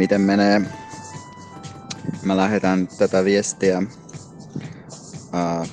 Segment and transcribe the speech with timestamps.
[0.00, 0.60] Miten menee?
[2.22, 3.82] Mä lähetän tätä viestiä
[5.12, 5.68] uh,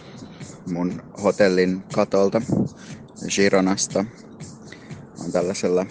[0.72, 2.42] mun hotellin katolta
[3.30, 4.06] Gironasta.
[5.26, 5.86] On tällaisella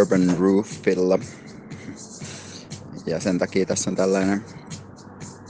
[0.00, 1.18] Urban Roofilla.
[3.06, 4.44] Ja sen takia tässä on tällainen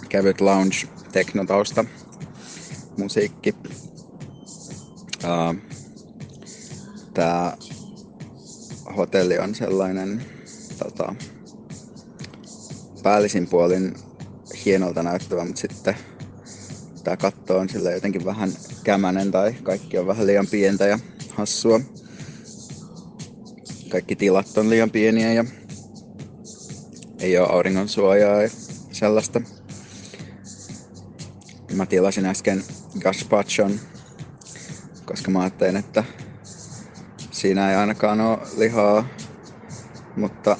[0.08, 0.76] kevyt lounge
[1.12, 1.84] teknotausta
[2.96, 3.54] musiikki.
[5.24, 5.56] Uh,
[7.14, 7.56] tää
[8.96, 10.24] hotelli on sellainen
[10.78, 11.14] tota,
[13.02, 13.94] päällisin puolin
[14.64, 15.96] hienolta näyttävä, mutta sitten
[17.04, 18.52] tämä katto on sillä jotenkin vähän
[18.84, 20.98] kämänen tai kaikki on vähän liian pientä ja
[21.30, 21.80] hassua.
[23.88, 25.44] Kaikki tilat on liian pieniä ja
[27.20, 28.50] ei ole auringon suojaa ja
[28.92, 29.40] sellaista.
[31.74, 32.64] Mä tilasin äsken
[33.00, 33.80] gazpachon,
[35.04, 36.04] koska mä ajattelin, että
[37.30, 39.08] siinä ei ainakaan ole lihaa,
[40.16, 40.56] mutta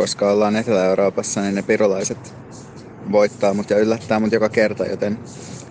[0.00, 2.34] koska ollaan Etelä-Euroopassa, niin ne pirulaiset
[3.12, 5.18] voittaa mut ja yllättää mut joka kerta, joten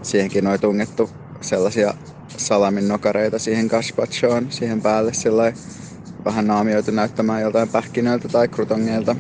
[0.02, 1.10] siihenkin on tungettu
[1.42, 1.94] sellaisia
[2.38, 5.54] salamin nokareita siihen gazpachoon, siihen päälle sillä
[6.26, 9.16] vähän naamioitu näyttämään joltain pähkinöiltä tai krutongeilta.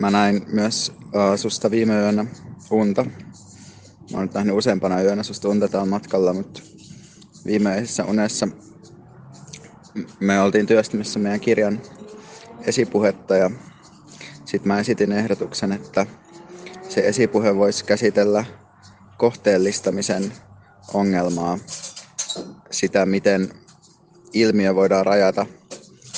[0.00, 2.26] Mä näin myös uh, susta viime yönä
[2.70, 3.04] unta.
[3.04, 3.10] Mä
[4.14, 6.62] oon nyt nähnyt useampana yönä susta unta täällä matkalla, mutta
[7.46, 8.48] viimeisessä unessa
[10.20, 11.80] me oltiin työstämässä meidän kirjan
[12.68, 13.50] esipuhetta ja
[14.44, 16.06] sitten mä esitin ehdotuksen, että
[16.88, 18.44] se esipuhe voisi käsitellä
[19.16, 20.32] kohteellistamisen
[20.94, 21.58] ongelmaa,
[22.70, 23.50] sitä miten
[24.32, 25.46] ilmiö voidaan rajata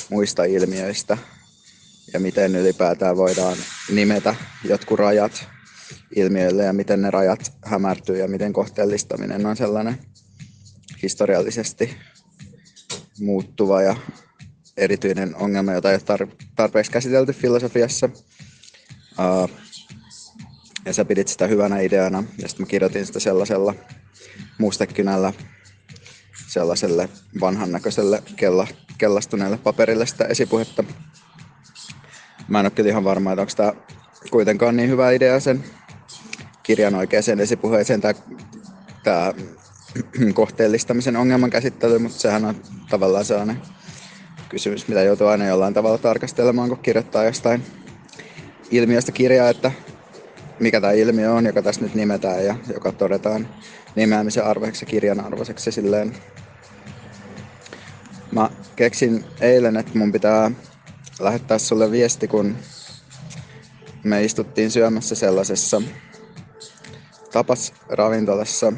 [0.09, 1.17] muista ilmiöistä
[2.13, 3.57] ja miten ylipäätään voidaan
[3.91, 5.47] nimetä jotkut rajat
[6.15, 9.97] ilmiöille ja miten ne rajat hämärtyy ja miten kohteellistaminen on sellainen
[11.03, 11.97] historiallisesti
[13.19, 13.95] muuttuva ja
[14.77, 18.09] erityinen ongelma, jota ei ole tarpeeksi käsitelty filosofiassa.
[19.19, 19.49] Uh,
[20.85, 23.75] ja sä pidit sitä hyvänä ideana ja sitten mä kirjoitin sitä sellaisella
[24.57, 25.33] mustekynällä
[26.47, 27.09] sellaiselle
[27.39, 28.67] vanhan näköiselle kella,
[28.97, 30.83] kellastuneelle paperille sitä esipuhetta.
[32.47, 33.73] Mä en ole kyllä ihan varma, että onko tämä
[34.31, 35.63] kuitenkaan niin hyvä idea sen
[36.63, 38.01] kirjan oikeaan esipuheeseen
[39.03, 39.33] tämä
[40.33, 42.55] kohteellistamisen ongelman käsittely, mutta sehän on
[42.89, 43.61] tavallaan sellainen
[44.51, 47.63] kysymys, mitä joutuu aina jollain tavalla tarkastelemaan, kun kirjoittaa jostain
[48.71, 49.71] ilmiöstä kirjaa, että
[50.59, 53.47] mikä tämä ilmiö on, joka tässä nyt nimetään ja joka todetaan
[53.95, 55.71] nimeämisen arvoiseksi ja kirjan arvoiseksi.
[55.71, 56.17] Silleen.
[58.31, 60.51] Mä keksin eilen, että mun pitää
[61.19, 62.55] lähettää sulle viesti, kun
[64.03, 65.81] me istuttiin syömässä sellaisessa
[67.31, 68.73] tapas ravintolassa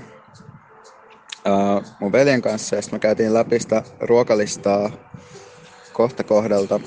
[1.99, 4.91] mun veljen kanssa ja sitten me käytiin läpi sitä ruokalistaa
[5.93, 6.79] kohta kohdalta.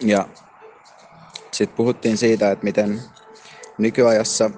[0.00, 0.28] Ja
[1.52, 3.02] sitten puhuttiin siitä, että miten
[3.78, 4.50] nykyajassa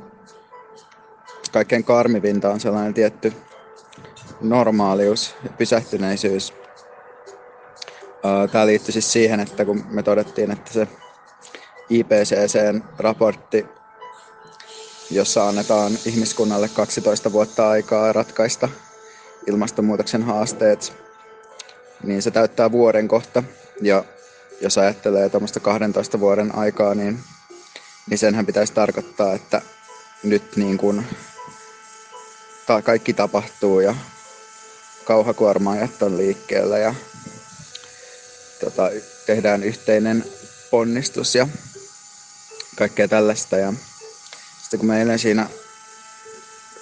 [1.52, 3.32] kaikkein karmivinta on sellainen tietty
[4.40, 6.52] normaalius ja pysähtyneisyys.
[8.52, 10.88] Tämä liittyy siis siihen, että kun me todettiin, että se
[11.90, 13.66] IPCCn raportti
[15.10, 18.68] jossa annetaan ihmiskunnalle 12 vuotta aikaa ratkaista
[19.46, 21.05] ilmastonmuutoksen haasteet,
[22.02, 23.42] niin se täyttää vuoden kohta.
[23.82, 24.04] Ja
[24.60, 27.20] jos ajattelee tuommoista 12 vuoden aikaa, niin,
[28.10, 29.62] niin senhän pitäisi tarkoittaa, että
[30.22, 31.06] nyt niin kuin
[32.66, 33.94] ta- kaikki tapahtuu ja
[35.04, 36.94] kauhakuormaajat on liikkeellä ja
[38.60, 38.90] tota,
[39.26, 40.24] tehdään yhteinen
[40.70, 41.48] ponnistus ja
[42.76, 43.56] kaikkea tällaista.
[43.56, 43.72] Ja
[44.62, 45.48] sitten kun me eilen siinä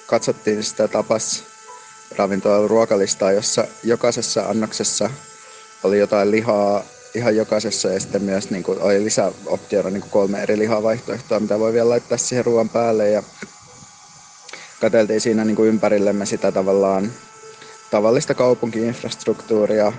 [0.06, 1.44] katsottiin sitä tapas
[2.17, 5.11] ravintolan ruokalistaa, jossa jokaisessa annoksessa
[5.85, 6.85] oli jotain lihaa
[7.15, 11.73] ihan jokaisessa ja sitten myös niin kuin, oli lisäoptiona niin kolme eri lihavaihtoehtoa, mitä voi
[11.73, 13.11] vielä laittaa siihen ruoan päälle.
[13.11, 13.23] Ja
[14.81, 17.12] katseltiin siinä niin kuin ympärillemme sitä tavallaan
[17.91, 19.93] tavallista kaupunkiinfrastruktuuria,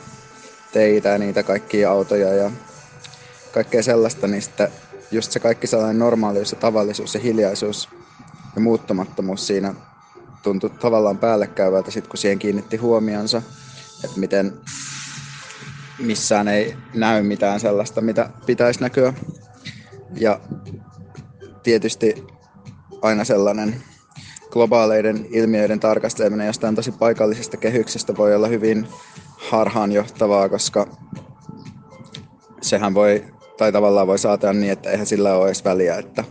[0.72, 2.52] teitä ja niitä kaikkia autoja ja
[3.52, 4.68] kaikkea sellaista, niin sitten
[5.12, 7.90] just se kaikki sellainen normaalius ja tavallisuus ja hiljaisuus
[8.56, 9.74] ja muuttumattomuus siinä
[10.46, 13.42] tuntui tavallaan päällekkäyvältä sit kun siihen kiinnitti huomionsa,
[14.04, 14.54] että miten
[16.00, 19.14] missään ei näy mitään sellaista, mitä pitäisi näkyä.
[20.20, 20.40] Ja
[21.64, 22.28] tietysti
[23.02, 23.76] aina sellainen
[24.50, 28.88] globaaleiden ilmiöiden tarkasteleminen jostain tosi paikallisesta kehyksestä voi olla hyvin
[29.50, 30.88] harhaanjohtavaa, koska
[32.62, 33.26] sehän voi
[33.58, 36.24] tai tavallaan voi saatella niin, että eihän sillä ole edes väliä, että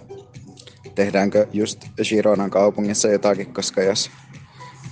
[0.95, 4.11] tehdäänkö just Gironan kaupungissa jotakin, koska jos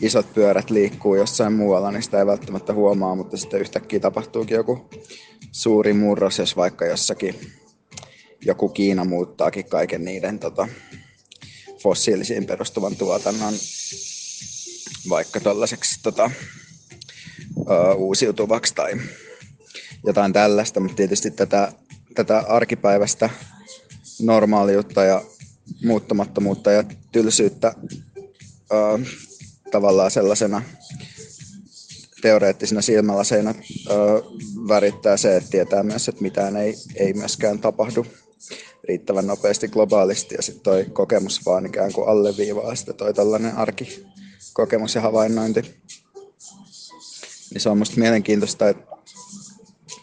[0.01, 4.91] isot pyörät liikkuu jossain muualla, niin sitä ei välttämättä huomaa, mutta sitten yhtäkkiä tapahtuukin joku
[5.53, 7.53] suuri murros, jos vaikka jossakin
[8.45, 10.69] joku Kiina muuttaakin kaiken niiden tota,
[11.79, 13.55] fossiilisiin perustuvan tuotannon
[15.09, 16.31] vaikka tällaiseksi tota,
[17.97, 18.93] uusiutuvaksi tai
[20.07, 21.73] jotain tällaista, mutta tietysti tätä,
[22.15, 23.31] tätä arkipäivästä
[24.23, 25.23] normaaliutta ja
[25.85, 27.75] muuttamattomuutta ja tylsyyttä
[28.73, 28.99] ö,
[29.71, 30.63] tavallaan sellaisena
[32.23, 33.55] teoreettisena silmälaseina
[33.91, 33.95] ö,
[34.69, 38.07] värittää se, että tietää myös, että mitään ei, ei myöskään tapahdu
[38.89, 44.95] riittävän nopeasti globaalisti ja sitten toi kokemus vaan ikään kuin alleviivaa sitä toi tällainen arkikokemus
[44.95, 45.61] ja havainnointi.
[47.51, 48.85] Niin se on musta mielenkiintoista, että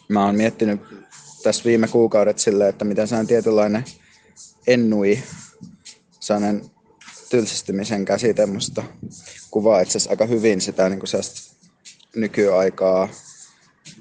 [0.08, 0.82] mä oon miettinyt
[1.44, 3.86] tässä viime kuukaudet silleen, että miten se on tietynlainen
[4.68, 5.24] ennui,
[6.30, 6.72] sellainen
[7.30, 8.84] tylsistymisen käsite musta
[9.52, 11.24] kuvaa itse asiassa aika hyvin sitä niin kuin
[12.16, 13.10] nykyaikaa,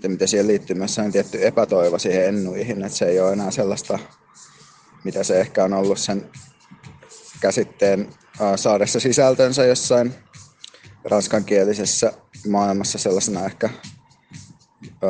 [0.03, 3.51] ja miten siihen liittyy myös sellainen tietty epätoivo siihen ennuihin, että se ei ole enää
[3.51, 3.99] sellaista,
[5.05, 6.31] mitä se ehkä on ollut sen
[7.41, 8.09] käsitteen
[8.57, 10.15] saadessa sisältönsä jossain
[11.05, 12.13] ranskankielisessä
[12.49, 13.71] maailmassa sellaisena ehkä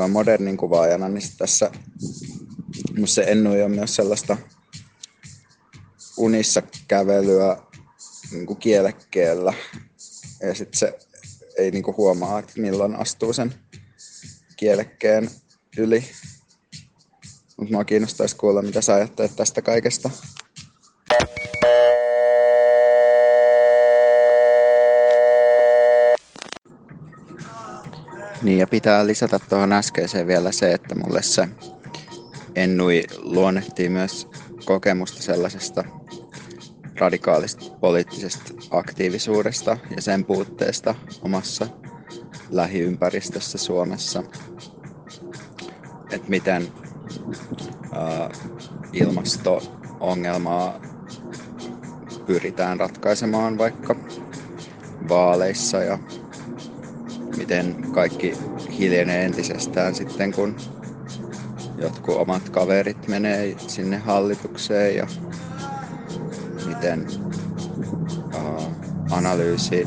[0.09, 1.71] modernin kuvaajana, niin tässä
[3.05, 4.37] se ennui on myös sellaista
[6.19, 7.56] unissa kävelyä
[8.32, 9.55] niin kuin kielekkeellä.
[10.43, 10.99] Ja sitten se
[11.56, 13.55] ei niin kuin huomaa, että milloin astuu sen
[14.56, 15.31] kielekkeen
[15.76, 16.05] yli.
[17.56, 20.11] Mutta mua kiinnostaisi kuulla, mitä sä ajattelet tästä kaikesta.
[28.43, 31.49] Niin ja pitää lisätä tuohon äskeiseen vielä se, että mulle se
[32.55, 34.27] Ennui luonnehtii myös
[34.69, 35.85] kokemusta sellaisesta
[36.99, 41.67] radikaalista poliittisesta aktiivisuudesta ja sen puutteesta omassa
[42.50, 44.23] lähiympäristössä Suomessa.
[46.11, 46.73] Että miten
[47.93, 48.31] ää,
[48.93, 50.81] ilmasto-ongelmaa
[52.26, 53.97] pyritään ratkaisemaan vaikka
[55.09, 55.99] vaaleissa ja
[57.37, 58.37] miten kaikki
[58.79, 60.55] hiljenee entisestään sitten, kun
[61.78, 65.06] jotkut omat kaverit menee sinne hallitukseen ja
[66.64, 67.08] miten
[68.34, 68.76] uh,
[69.10, 69.86] analyysi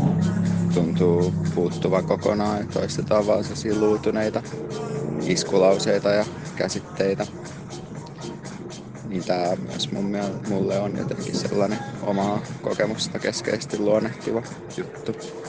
[0.73, 4.43] tuntuu puuttuva kokonaan toistetaan vaan sellaisia luutuneita
[5.25, 7.27] iskulauseita ja käsitteitä.
[9.07, 14.43] Niin tämä myös mun mielestä, mulle on jotenkin sellainen omaa kokemusta keskeisesti luonnehtiva
[14.77, 15.40] juttu.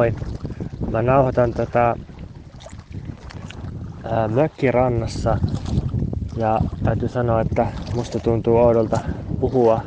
[0.00, 0.12] Moi.
[0.90, 1.94] Mä nauhoitan tätä
[4.04, 5.36] ää, mökkirannassa
[6.36, 8.98] ja täytyy sanoa, että musta tuntuu oudolta
[9.40, 9.82] puhua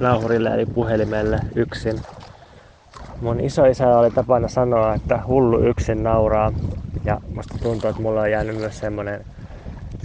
[0.00, 2.00] nauhurille eli puhelimelle yksin.
[3.20, 6.52] Mun isoisä oli tapana sanoa, että hullu yksin nauraa
[7.06, 9.24] ja musta tuntuu, että mulla on jäänyt myös semmonen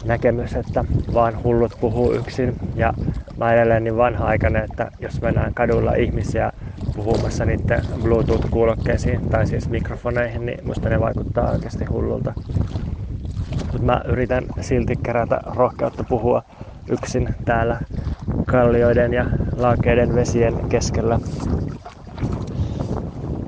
[0.05, 2.93] näkemys, että vaan hullut puhuu yksin ja
[3.37, 6.50] mä edelleen niin vanha-aikainen, että jos mennään kadulla ihmisiä
[6.95, 12.33] puhumassa niiden Bluetooth-kuulokkeisiin tai siis mikrofoneihin, niin musta ne vaikuttaa oikeasti hullulta.
[13.71, 16.43] Mutta mä yritän silti kerätä rohkeutta puhua
[16.91, 17.81] yksin täällä
[18.45, 19.25] kallioiden ja
[19.57, 21.19] laakeiden vesien keskellä.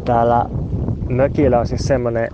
[0.06, 0.46] Täällä
[1.10, 2.30] mökillä on siis semmonen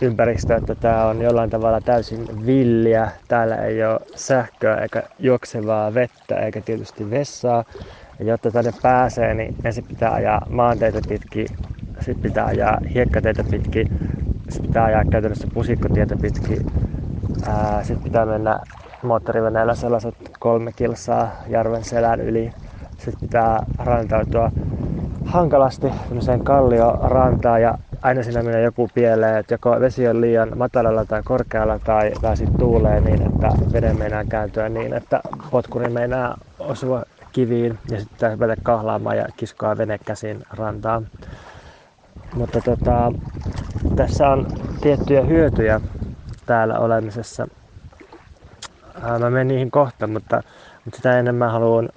[0.00, 3.10] ympäristö, että tää on jollain tavalla täysin villiä.
[3.28, 7.64] Täällä ei ole sähköä eikä juoksevaa vettä eikä tietysti vessaa.
[8.18, 11.46] Ja jotta tänne pääsee, niin ensin pitää ajaa maanteita pitkin,
[12.00, 13.86] sitten pitää ajaa hiekkateitä pitkin,
[14.48, 16.66] sitten pitää ajaa käytännössä pusikkotietä pitkin,
[17.82, 18.58] sitten pitää mennä
[19.02, 22.52] moottoriveneellä sellaiset kolme kilsaa järven selän yli.
[22.98, 24.50] Sitten pitää rantautua
[25.24, 31.04] hankalasti tämmöiseen kalliorantaan ja aina siinä menee joku pieleen, että joko vesi on liian matalalla
[31.04, 35.20] tai korkealla tai, tai sitten tuulee niin, että veden meinaa kääntyä niin, että
[35.50, 37.02] potkuri meinaa osua
[37.36, 41.06] kiviin ja sitten mennä kahlaamaan ja kiskoa vene käsin rantaan.
[42.34, 43.12] Mutta tota,
[43.96, 44.46] tässä on
[44.80, 45.80] tiettyjä hyötyjä
[46.46, 47.48] täällä olemisessa.
[49.18, 50.42] Mä menen niihin kohta, mutta,
[50.84, 51.88] mutta sitä enemmän haluan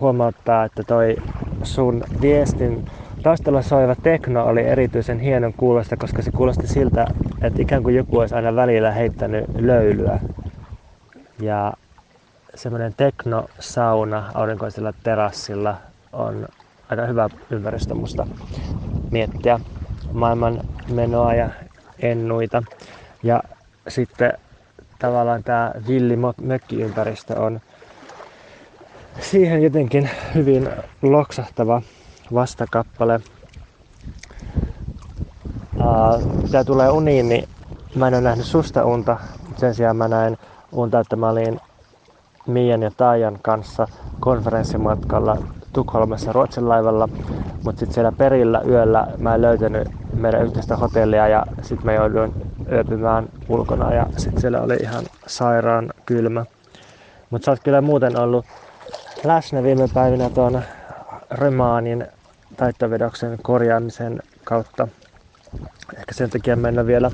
[0.00, 1.16] huomauttaa, että toi
[1.62, 2.84] sun viestin
[3.22, 7.06] taustalla soiva tekno oli erityisen hienon kuulosta, koska se kuulosti siltä,
[7.42, 10.20] että ikään kuin joku olisi aina välillä heittänyt löylyä.
[11.40, 11.72] Ja
[12.58, 15.76] semmoinen teknosauna aurinkoisella terassilla
[16.12, 16.48] on
[16.90, 18.26] aika hyvä ympäristö musta
[19.10, 19.60] miettiä
[20.12, 20.60] maailman
[20.90, 21.50] menoa ja
[21.98, 22.62] ennuita.
[23.22, 23.42] Ja
[23.88, 24.32] sitten
[24.98, 27.60] tavallaan tämä villi mökkiympäristö on
[29.20, 30.68] siihen jotenkin hyvin
[31.02, 31.82] loksahtava
[32.34, 33.20] vastakappale.
[36.50, 37.48] Tämä tulee uniin, niin
[37.94, 39.18] mä en ole nähnyt susta unta.
[39.56, 40.38] Sen sijaan mä näin
[40.72, 41.60] unta, että mä olin
[42.48, 43.88] Mian ja Taajan kanssa
[44.20, 45.36] konferenssimatkalla
[45.72, 47.08] Tukholmassa Ruotsin laivalla,
[47.64, 52.34] mutta sitten siellä perillä yöllä mä en löytänyt meidän yhteistä hotellia ja sitten mä jouduin
[52.72, 56.44] yöpymään ulkona ja sitten siellä oli ihan sairaan kylmä.
[57.30, 58.46] Mutta sä oot kyllä muuten ollut
[59.24, 60.62] läsnä viime päivinä tuon
[61.30, 62.06] Remaanin
[62.56, 64.88] taittovedoksen korjaamisen kautta.
[65.96, 67.10] Ehkä sen takia mä en ole vielä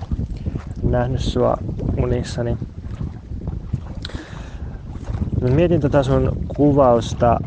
[0.82, 1.56] nähnyt sua
[2.02, 2.58] unissani.
[5.44, 7.40] Mä mietin tätä sun kuvausta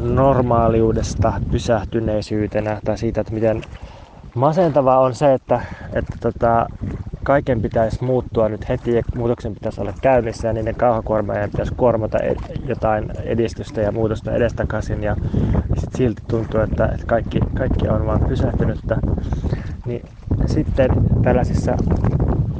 [0.00, 3.62] normaaliudesta pysähtyneisyytenä tai siitä, että miten
[4.34, 5.60] masentavaa on se, että,
[5.92, 6.66] että tota,
[7.22, 12.18] kaiken pitäisi muuttua nyt heti ja muutoksen pitäisi olla käynnissä ja niiden kauhakuormaajien pitäisi kuormata
[12.68, 15.16] jotain edistystä ja muutosta edestakaisin ja
[15.76, 18.96] sit silti tuntuu, että, että kaikki, kaikki on vaan pysähtynyttä.
[19.86, 20.02] Niin
[20.46, 20.90] sitten
[21.22, 21.76] tällaisissa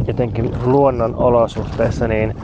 [0.08, 2.34] jotenkin luonnon olosuhteissa niin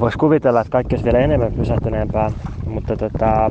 [0.00, 2.32] voisi kuvitella, että kaikki olisi vielä enemmän pysähtyneempää,
[2.66, 3.50] mutta tota,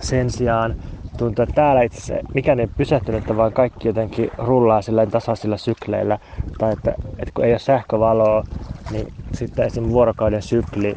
[0.00, 0.74] sen sijaan
[1.16, 6.18] tuntuu, että täällä itse asiassa mikään ei pysähtynyt, vaan kaikki jotenkin rullaa sillä tasaisilla sykleillä.
[6.58, 8.44] Tai että, että kun ei ole sähkövaloa,
[8.88, 9.84] niin sitten esim.
[9.88, 10.94] vuorokauden sykli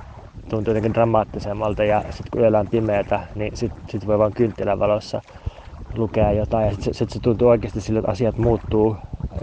[0.50, 4.80] tuntuu jotenkin dramaattisemmalta ja sitten kun yöllä on pimeätä, niin sitten sit voi vain kynttilän
[4.80, 5.22] valossa
[5.98, 6.66] lukea jotain.
[6.66, 8.98] Ja sitten sit se tuntuu oikeasti sille, että asiat muuttuu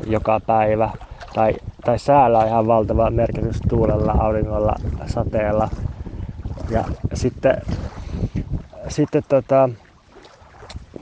[0.07, 0.91] joka päivä.
[1.35, 4.75] Tai, tai säällä on ihan valtava merkitys tuulella, auringolla,
[5.07, 5.69] sateella.
[6.71, 6.85] Ja
[7.15, 7.57] sitten,
[8.89, 9.69] sitten tota,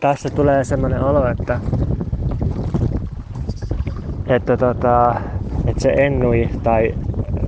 [0.00, 1.60] tässä tulee semmoinen olo, että,
[4.26, 5.20] että, tota,
[5.66, 6.94] että se ennui tai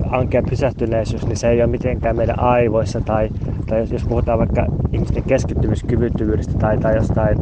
[0.09, 3.29] ankea pysähtyneisyys, niin se ei ole mitenkään meidän aivoissa tai,
[3.69, 7.37] tai jos, jos puhutaan vaikka ihmisten keskittymiskyvyttömyydestä tai, tai jostain,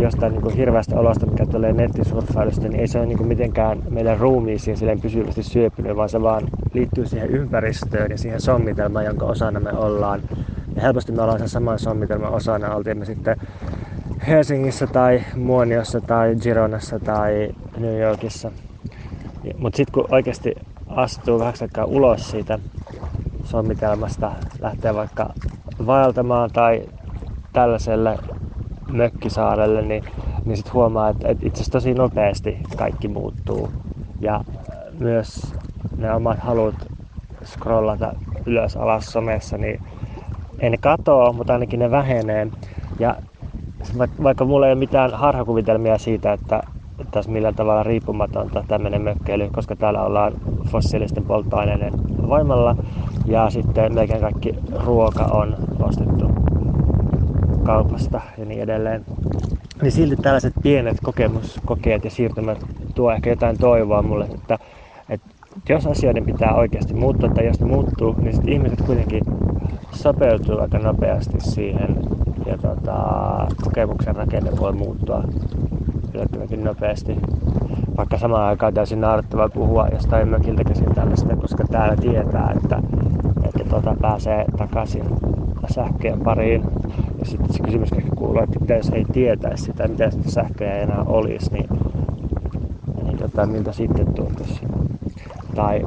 [0.00, 4.76] jostain niin hirveästä olosta, mikä tulee nettisurffailusta, niin ei se ole niin mitenkään meidän ruumiisiin
[4.76, 9.72] silleen pysyvästi syöpynyt, vaan se vaan liittyy siihen ympäristöön ja siihen sommitelmaan, jonka osana me
[9.72, 10.22] ollaan.
[10.76, 13.36] Ja helposti me ollaan sen saman sommitelman osana, oltiin me sitten
[14.28, 18.52] Helsingissä tai Muoniossa tai Gironassa tai New Yorkissa.
[19.58, 20.52] Mutta sitten kun oikeasti
[20.86, 22.58] astuu vähän aikaa ulos siitä
[23.44, 25.28] sommitelmasta, lähtee vaikka
[25.86, 26.82] vaeltamaan tai
[27.52, 28.18] tällaiselle
[28.92, 30.02] mökkisaarelle, niin,
[30.44, 33.70] niin sitten huomaa, että, että itse asiassa tosi nopeasti kaikki muuttuu.
[34.20, 34.40] Ja
[34.92, 35.54] myös
[35.96, 36.74] ne omat halut
[37.44, 38.12] scrollata
[38.46, 39.80] ylös alas somessa, niin
[40.58, 42.46] ei ne katoa, mutta ainakin ne vähenee.
[42.98, 43.16] Ja
[44.22, 46.60] vaikka mulla ei ole mitään harhakuvitelmia siitä, että
[47.10, 50.32] tässä millään tavalla riippumatonta tämmöinen mökkeily, koska täällä ollaan
[50.72, 51.92] fossiilisten polttoaineiden
[52.28, 52.76] voimalla
[53.26, 56.09] ja sitten melkein kaikki ruoka on ostettu
[57.70, 59.04] kaupasta ja niin edelleen.
[59.82, 62.58] Niin silti tällaiset pienet kokemuskokeet ja siirtymät
[62.94, 64.58] tuo ehkä jotain toivoa mulle, että,
[65.08, 65.28] että
[65.68, 69.22] jos asioiden pitää oikeasti muuttua tai jos ne muuttuu, niin sitten ihmiset kuitenkin
[69.92, 71.96] sopeutuu aika nopeasti siihen
[72.46, 72.96] ja tota,
[73.64, 75.24] kokemuksen rakenne voi muuttua
[76.14, 77.16] yllättävänkin nopeasti.
[77.96, 82.82] Vaikka samaan aikaan täysin naurettavaa puhua jostain mökiltä käsin tällaista, koska täällä tietää, että,
[83.44, 85.04] että tota, pääsee takaisin
[85.74, 86.62] sähköjen pariin.
[87.20, 90.76] Ja sitten se kysymys ehkä kuuluu, että mitä jos ei tietäisi sitä, mitä sitä sähköjä
[90.76, 91.68] ei enää olisi, niin,
[93.04, 94.60] niin tota, miltä sitten tuntuisi.
[95.54, 95.80] Tai,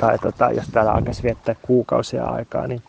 [0.00, 2.82] tai tota, jos täällä alkaisi viettää kuukausia aikaa, niin,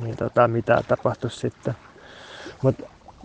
[0.00, 1.74] niin tota, mitä tapahtuisi sitten.
[2.62, 2.84] Mutta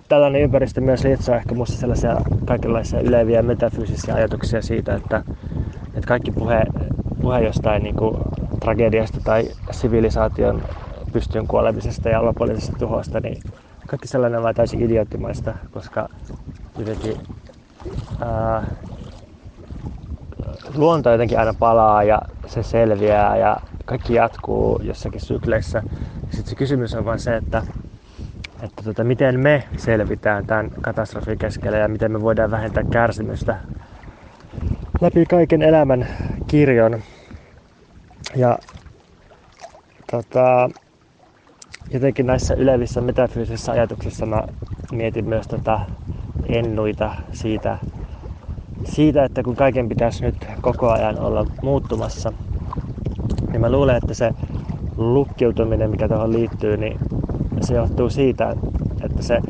[0.10, 5.24] tällainen ympäristö myös lietsoo ehkä minusta sellaisia kaikenlaisia yleviä metafyysisiä ajatuksia siitä, että,
[5.88, 6.66] että kaikki puhe,
[7.22, 8.16] puhe jostain niin kuin
[8.60, 10.62] tragediasta tai sivilisaation
[11.10, 13.44] pystyyn kuolemisesta ja lopullisesta tuhosta, niin
[13.88, 16.10] kaikki sellainen on täysin idioottimaista, koska
[16.78, 17.18] jotenkin
[18.22, 18.64] ää,
[20.76, 25.84] luonto jotenkin aina palaa ja se selviää ja kaikki jatkuu jossakin sykleissä.
[26.30, 27.64] Sitten se kysymys on vain se, että
[28.64, 33.58] että tota, miten me selvitään tämän katastrofin keskellä ja miten me voidaan vähentää kärsimystä
[35.02, 36.08] läpi kaiken elämän
[36.48, 37.02] kirjon.
[38.36, 38.58] Ja
[40.12, 40.70] tota,
[41.94, 44.44] jotenkin näissä ylevissä metafyysisissä ajatuksissa mä
[44.92, 45.80] mietin myös tota
[46.46, 47.78] ennuita siitä,
[48.84, 52.34] siitä, että kun kaiken pitäisi nyt koko ajan olla muuttumassa,
[53.52, 54.34] niin mä luulen, että se
[54.98, 57.00] lukkiutuminen, mikä tuohon liittyy, niin
[57.62, 58.56] se johtuu siitä,
[59.04, 59.42] että se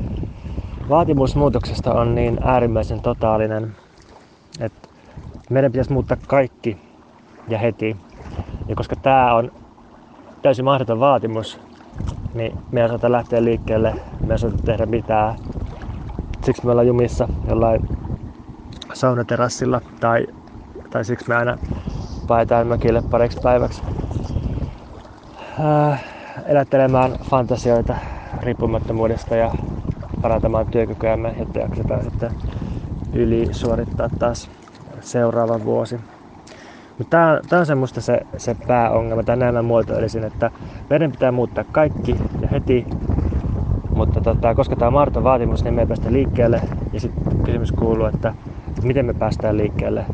[0.89, 3.75] vaatimus muutoksesta on niin äärimmäisen totaalinen,
[4.59, 4.89] että
[5.49, 6.77] meidän pitäisi muuttaa kaikki
[7.47, 7.97] ja heti.
[8.67, 9.51] Ja koska tämä on
[10.41, 11.59] täysin mahdoton vaatimus,
[12.39, 15.35] niin me ei saata lähteä liikkeelle, me ei saata tehdä mitään.
[16.45, 17.79] Siksi me ollaan jumissa jollain
[18.93, 20.27] saunaterassilla tai,
[20.89, 21.57] tai siksi me aina
[22.27, 23.83] paetaan mökille pariksi päiväksi
[25.59, 26.03] äh,
[26.45, 27.95] elättelemään fantasioita
[28.41, 29.51] riippumattomuudesta ja
[30.21, 32.31] parantamaan työkykyämme, jotta jaksetaan sitten
[33.13, 34.49] yli suorittaa taas
[34.99, 35.99] seuraava vuosi.
[36.99, 37.17] Mutta
[37.49, 40.51] tämä on semmoista se, se pääongelma, tai näin mä muotoilisin, että
[40.89, 42.87] meidän pitää muuttaa kaikki ja heti,
[43.93, 46.63] mutta tota, koska tämä on mahdoton vaatimus, niin me ei päästä liikkeelle.
[46.93, 48.33] Ja sitten kysymys kuuluu, että,
[48.67, 50.05] että miten me päästään liikkeelle.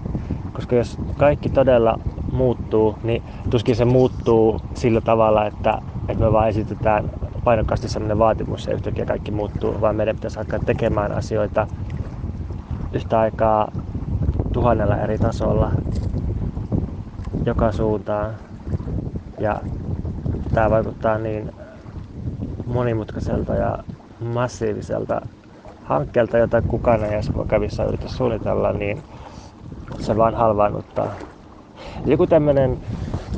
[0.54, 2.00] Koska jos kaikki todella
[2.32, 5.78] muuttuu, niin tuskin se muuttuu sillä tavalla, että,
[6.10, 7.10] että me vaan esitetään
[7.44, 11.68] painokkaasti sellainen vaatimus ja yhtäkkiä kaikki muuttuu, vaan meidän pitäisi alkaa tekemään asioita
[12.94, 13.68] yhtä aikaa
[14.52, 15.72] tuhannella eri tasolla
[17.46, 18.36] joka suuntaan.
[19.40, 19.62] Ja
[20.54, 21.52] tämä vaikuttaa niin
[22.66, 23.78] monimutkaiselta ja
[24.20, 25.22] massiiviselta
[25.84, 29.04] hankkeelta, jota kukaan ei edes kävissä yritä suunnitella, niin
[30.00, 31.08] se vaan halvaannuttaa.
[32.06, 32.78] Joku tämmöinen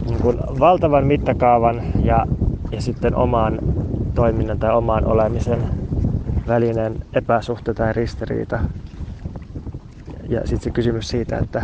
[0.06, 2.26] niin kuin valtavan mittakaavan ja,
[2.72, 3.60] ja sitten oman
[4.16, 5.64] toiminnan tai oman olemisen
[6.48, 8.60] välinen epäsuhta tai ristiriita.
[10.30, 11.62] Ja sitten se kysymys siitä, että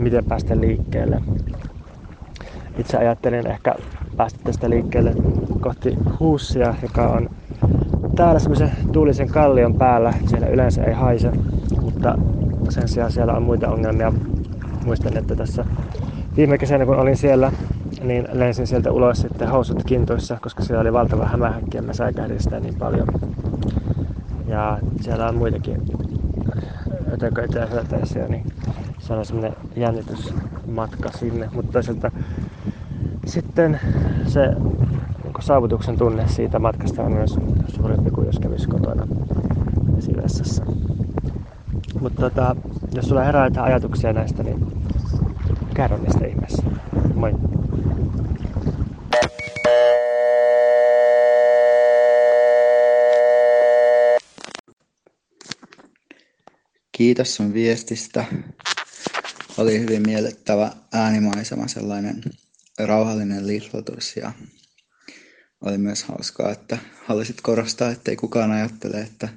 [0.00, 1.22] miten päästä liikkeelle.
[2.78, 3.74] Itse ajattelin ehkä
[4.16, 5.14] päästä tästä liikkeelle
[5.60, 7.30] kohti Huussia, joka on
[8.16, 10.14] täällä semmoisen tuulisen kallion päällä.
[10.26, 11.30] Siellä yleensä ei haise,
[11.80, 12.14] mutta
[12.68, 14.12] sen sijaan siellä on muita ongelmia.
[14.84, 15.64] Muistan, että tässä
[16.36, 17.52] viime kesänä kun olin siellä,
[18.02, 22.40] niin lensin sieltä ulos sitten housut kintoissa, koska siellä oli valtava hämähäkki ja mä säikähdin
[22.40, 23.06] sitä niin paljon.
[24.46, 25.82] Ja siellä on muitakin
[27.12, 28.44] ötököitä ja hyöteisiä, niin
[29.10, 31.48] se on semmoinen jännitysmatka sinne.
[31.52, 32.10] Mutta toisaalta
[33.26, 33.80] sitten
[34.26, 34.46] se
[35.24, 37.36] niin saavutuksen tunne siitä matkasta on myös
[37.68, 39.06] suurempi kuin jos kävisi kotona
[39.98, 40.64] esivessassa.
[42.00, 42.56] Mutta tota,
[42.94, 44.66] jos sulla herää jotain ajatuksia näistä, niin
[45.74, 46.62] kerro niistä ihmeessä.
[47.14, 47.34] Moi!
[56.92, 58.24] Kiitos sun viestistä.
[59.58, 62.22] Oli hyvin miellyttävä äänimaisema, sellainen
[62.78, 64.32] rauhallinen lihlotus ja
[65.60, 69.28] oli myös hauskaa, että halusit korostaa, ettei kukaan ajattele, että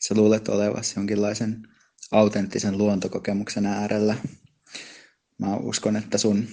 [0.00, 1.68] sä luulet olevasi jonkinlaisen
[2.10, 4.16] autenttisen luontokokemuksen äärellä.
[5.38, 6.48] Mä uskon, että sun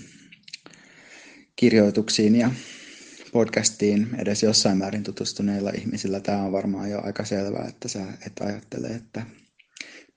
[1.56, 2.52] kirjoituksiin ja
[3.32, 8.34] podcastiin edes jossain määrin tutustuneilla ihmisillä tämä on varmaan jo aika selvää, että sä et
[8.42, 9.26] ajattele, että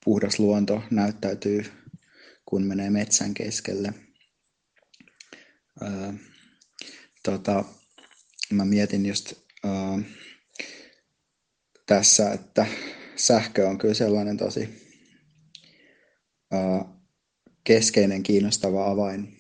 [0.05, 1.65] puhdas luonto näyttäytyy,
[2.49, 3.95] kun menee metsän keskelle.
[5.83, 6.13] Öö,
[7.23, 7.65] tota,
[8.51, 9.33] mä mietin just
[9.65, 9.73] öö,
[11.87, 12.67] tässä, että
[13.17, 14.69] sähkö on kyllä sellainen tosi
[16.55, 16.61] öö,
[17.65, 19.37] keskeinen, kiinnostava avain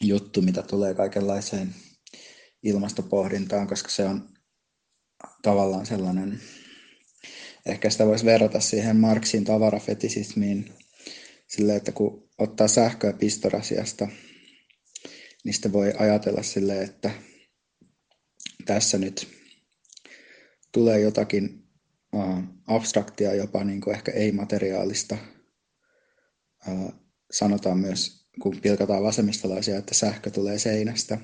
[0.00, 1.74] juttu, mitä tulee kaikenlaiseen
[2.62, 4.28] ilmastopohdintaan, koska se on
[5.42, 6.40] tavallaan sellainen
[7.66, 10.74] ehkä sitä voisi verrata siihen Marksin tavarafetisismiin,
[11.46, 14.08] sille, että kun ottaa sähköä pistorasiasta,
[15.44, 17.10] niin sitä voi ajatella sille, että
[18.64, 19.28] tässä nyt
[20.72, 21.66] tulee jotakin
[22.66, 25.18] abstraktia, jopa niin kuin ehkä ei-materiaalista.
[27.32, 31.18] Sanotaan myös, kun pilkataan vasemmistolaisia, että sähkö tulee seinästä.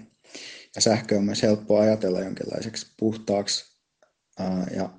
[0.75, 3.65] Ja sähkö on myös helppo ajatella jonkinlaiseksi puhtaaksi
[4.41, 4.99] uh, ja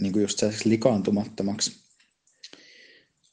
[0.00, 1.83] niin kuin just likaantumattomaksi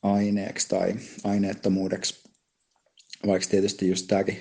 [0.02, 2.30] aineeksi tai aineettomuudeksi.
[3.28, 4.38] Vaikka tietysti just tämäkin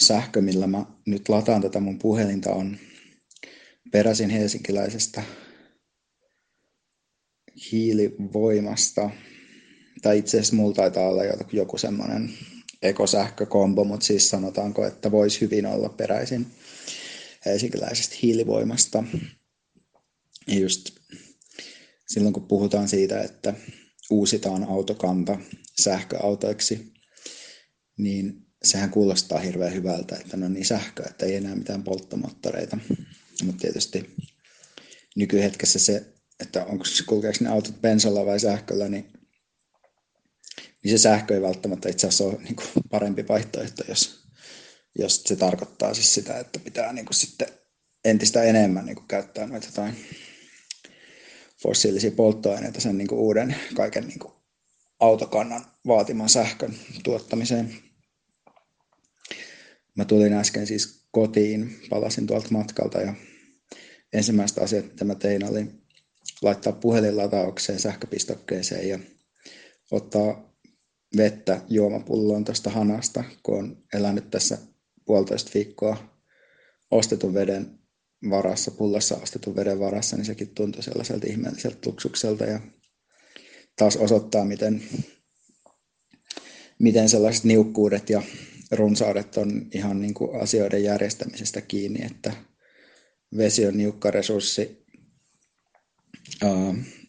[0.00, 2.76] sähkö, millä mä nyt lataan tätä mun puhelinta, on
[3.92, 5.22] peräisin helsinkiläisestä
[7.72, 9.10] hiilivoimasta.
[10.02, 12.30] Tai itse asiassa mulla taitaa olla joku semmoinen
[12.82, 16.46] ekosähkökombo, mutta siis sanotaanko, että voisi hyvin olla peräisin
[17.46, 19.04] helsinkiläisestä hiilivoimasta.
[20.46, 20.90] Ja just
[22.06, 23.54] silloin kun puhutaan siitä, että
[24.12, 25.38] uusitaan autokanta
[25.80, 26.92] sähköautoiksi,
[27.98, 32.78] niin sehän kuulostaa hirveän hyvältä, että no niin sähkö, että ei enää mitään polttomoottoreita.
[33.44, 34.14] Mutta tietysti
[35.16, 39.12] nykyhetkessä se, että onko kulkeeko ne autot bensalla vai sähköllä, niin,
[40.84, 42.56] niin se sähkö ei välttämättä itse asiassa ole niin
[42.90, 44.22] parempi vaihtoehto, jos,
[44.98, 47.48] jos se tarkoittaa siis sitä, että pitää niin sitten
[48.04, 49.96] entistä enemmän niin käyttää noita jotain
[51.62, 54.32] fossiilisia polttoaineita sen niin kuin uuden kaiken niin kuin
[55.00, 57.74] autokannan vaatiman sähkön tuottamiseen.
[59.96, 63.14] Mä tulin äsken siis kotiin, palasin tuolta matkalta ja
[64.12, 65.66] ensimmäistä asiat, mitä mä tein, oli
[66.42, 68.98] laittaa puhelin lataukseen sähköpistokkeeseen ja
[69.90, 70.52] ottaa
[71.16, 74.58] vettä juomapulloon tuosta hanasta, kun on elänyt tässä
[75.04, 75.96] puolitoista viikkoa
[76.90, 77.81] ostetun veden
[78.30, 82.60] varassa, pullossa ostetun veden varassa, niin sekin tuntui sellaiselta ihmeelliseltä luksukselta ja
[83.76, 84.82] taas osoittaa, miten,
[86.78, 88.22] miten sellaiset niukkuudet ja
[88.70, 92.32] runsaudet on ihan niin kuin asioiden järjestämisestä kiinni, että
[93.36, 94.82] vesi on niukka resurssi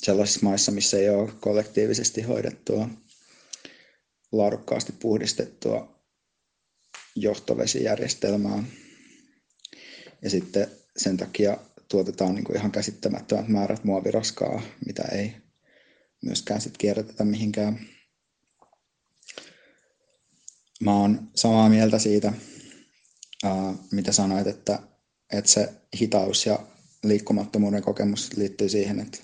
[0.03, 2.89] sellaisissa maissa, missä ei ole kollektiivisesti hoidettua
[4.31, 6.03] laadukkaasti puhdistettua
[7.15, 8.63] johtovesijärjestelmää.
[10.21, 11.57] Ja sitten sen takia
[11.89, 15.33] tuotetaan niin kuin ihan käsittämättömät määrät muoviroskaa, mitä ei
[16.21, 17.79] myöskään sit kierrätetä mihinkään.
[20.81, 22.33] Mä oon samaa mieltä siitä,
[23.91, 24.79] mitä sanoit, että,
[25.33, 26.59] että se hitaus ja
[27.03, 29.17] liikkumattomuuden kokemus liittyy siihen, että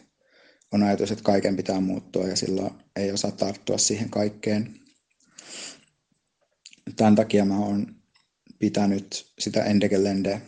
[0.71, 4.79] on ajatus, että kaiken pitää muuttua ja silloin ei osaa tarttua siihen kaikkeen.
[6.95, 7.95] Tämän takia mä oon
[8.59, 10.41] pitänyt sitä Endegelende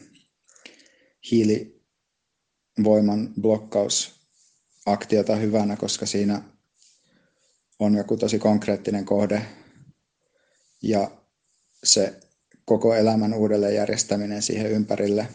[1.31, 1.73] hiilivoiman
[3.41, 6.41] blokkausaktiota hyvänä, koska siinä
[7.79, 9.45] on joku tosi konkreettinen kohde
[10.83, 11.11] ja
[11.83, 12.19] se
[12.65, 15.27] koko elämän uudelleenjärjestäminen siihen ympärille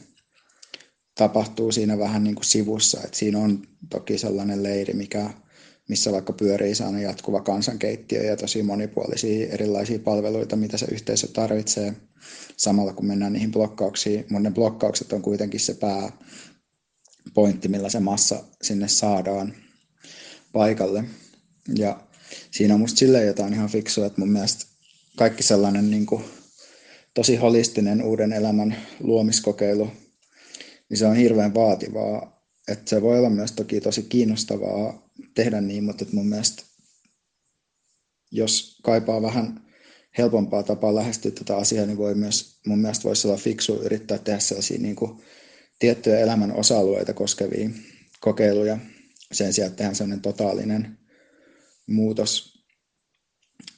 [1.14, 3.00] tapahtuu siinä vähän niin kuin sivussa.
[3.04, 5.30] että siinä on toki sellainen leiri, mikä,
[5.88, 11.94] missä vaikka pyörii sellainen jatkuva kansankeittiö ja tosi monipuolisia erilaisia palveluita, mitä se yhteisö tarvitsee
[12.56, 14.26] samalla kun mennään niihin blokkauksiin.
[14.30, 19.54] Mutta ne blokkaukset on kuitenkin se pääpointti, millä se massa sinne saadaan
[20.52, 21.04] paikalle.
[21.74, 22.00] Ja
[22.50, 24.66] siinä on musta silleen jotain ihan fiksua, että mun mielestä
[25.16, 26.24] kaikki sellainen niin kuin,
[27.14, 29.90] tosi holistinen uuden elämän luomiskokeilu,
[30.88, 32.36] niin se on hirveän vaativaa.
[32.68, 35.05] Että se voi olla myös toki tosi kiinnostavaa
[35.36, 36.62] tehdä niin, mutta mun mielestä
[38.30, 39.66] jos kaipaa vähän
[40.18, 44.38] helpompaa tapaa lähestyä tätä asiaa, niin voi myös, mun mielestä voisi olla fiksu yrittää tehdä
[44.38, 45.22] sellaisia niin kuin,
[45.78, 47.70] tiettyjä elämän osa-alueita koskevia
[48.20, 48.78] kokeiluja
[49.32, 50.98] sen sijaan, että tehdään sellainen totaalinen
[51.86, 52.56] muutos.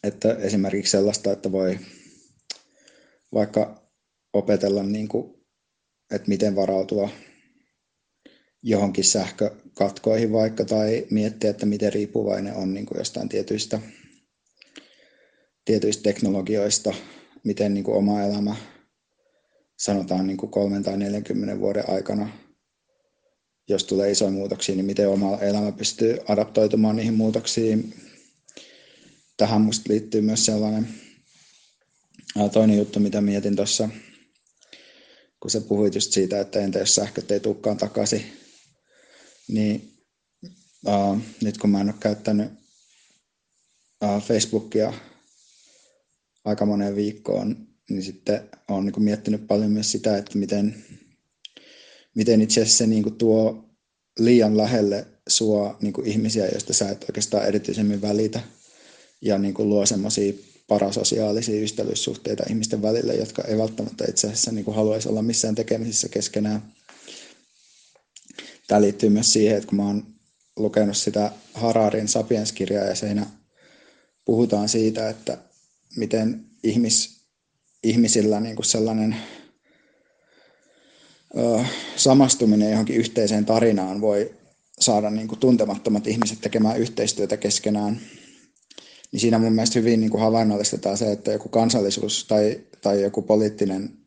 [0.04, 1.78] Että esimerkiksi sellaista, että voi
[3.34, 3.90] vaikka
[4.32, 5.46] opetella, niin kuin,
[6.10, 7.10] että miten varautua
[8.62, 13.80] johonkin sähkökatkoihin vaikka, tai miettiä, että miten riippuvainen on niin kuin jostain tietyistä
[15.68, 16.94] tietyistä teknologioista,
[17.44, 18.56] miten niin kuin oma elämä
[19.78, 22.30] sanotaan niin kuin kolmen tai 40 vuoden aikana,
[23.68, 27.94] jos tulee isoja muutoksia, niin miten oma elämä pystyy adaptoitumaan niihin muutoksiin.
[29.36, 30.88] Tähän musta liittyy myös sellainen
[32.52, 33.88] toinen juttu, mitä mietin tuossa,
[35.40, 38.37] kun sä puhuit just siitä, että entä jos sähköt ei tulekaan takaisin,
[39.48, 39.92] niin
[40.86, 42.52] uh, nyt kun mä en ole käyttänyt
[44.04, 44.92] uh, Facebookia
[46.44, 50.84] aika moneen viikkoon, niin sitten olen niin miettinyt paljon myös sitä, että miten,
[52.14, 53.64] miten itse asiassa se niin kuin tuo
[54.18, 58.40] liian lähelle sua niin kuin ihmisiä, joista sä et oikeastaan erityisemmin välitä,
[59.20, 60.32] ja niin kuin luo semmoisia
[60.68, 66.08] parasosiaalisia ystävyyssuhteita ihmisten välille, jotka ei välttämättä itse asiassa niin kuin haluaisi olla missään tekemisissä
[66.08, 66.72] keskenään.
[68.68, 70.06] Tämä liittyy myös siihen, että kun mä oon
[70.56, 73.26] lukenut sitä Hararin Sapiens-kirjaa ja siinä
[74.24, 75.38] puhutaan siitä, että
[75.96, 77.24] miten ihmis,
[77.82, 79.16] ihmisillä niin kuin sellainen
[81.36, 81.64] ö,
[81.96, 84.34] samastuminen johonkin yhteiseen tarinaan voi
[84.80, 88.00] saada niin kuin tuntemattomat ihmiset tekemään yhteistyötä keskenään.
[89.12, 93.22] Niin siinä mun mielestä hyvin niin kuin havainnollistetaan se, että joku kansallisuus tai, tai joku
[93.22, 93.98] poliittinen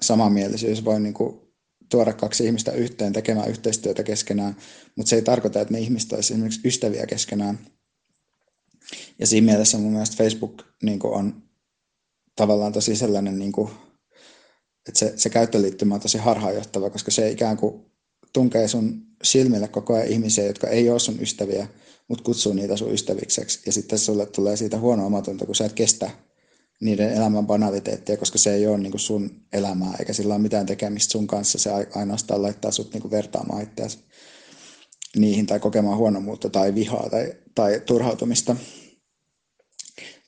[0.00, 1.49] samanmielisyys voi niin kuin
[1.90, 4.56] tuoda kaksi ihmistä yhteen tekemään yhteistyötä keskenään,
[4.96, 7.58] mutta se ei tarkoita, että ne ihmiset olisivat esimerkiksi ystäviä keskenään.
[9.18, 11.42] Ja siinä mielessä mun mielestä Facebook niin kuin on
[12.36, 13.70] tavallaan tosi sellainen, niin kuin,
[14.88, 17.84] että se, se käyttöliittymä on tosi harhaanjohtava, koska se ikään kuin
[18.32, 21.68] tunkee sun silmille koko ajan ihmisiä, jotka ei ole sun ystäviä,
[22.08, 23.60] mutta kutsuu niitä sun ystävikseksi.
[23.66, 26.10] Ja sitten sulle tulee siitä huono omatunto, kun sä et kestä
[26.80, 30.66] niiden elämän banaliteettia, koska se ei ole niin kuin sun elämää, eikä sillä ole mitään
[30.66, 31.58] tekemistä sun kanssa.
[31.58, 33.98] Se ainoastaan laittaa sut niin kuin vertaamaan itseäsi
[35.16, 38.56] niihin tai kokemaan huonomuutta tai vihaa tai, tai turhautumista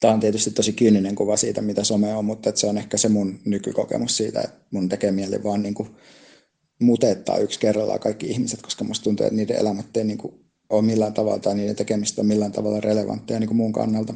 [0.02, 3.08] tämä on tietysti tosi kyyninen kuva siitä, mitä some on, mutta se on ehkä se
[3.08, 5.88] mun nykykokemus siitä, että mun tekee mieli vaan niin kuin
[6.80, 10.34] mutettaa yksi kerrallaan kaikki ihmiset, koska musta tuntuu, että niiden elämät ei niin kuin
[10.70, 14.14] ole millään tavalla tai niiden tekemistä on millään tavalla relevantteja niin kuin mun kannalta.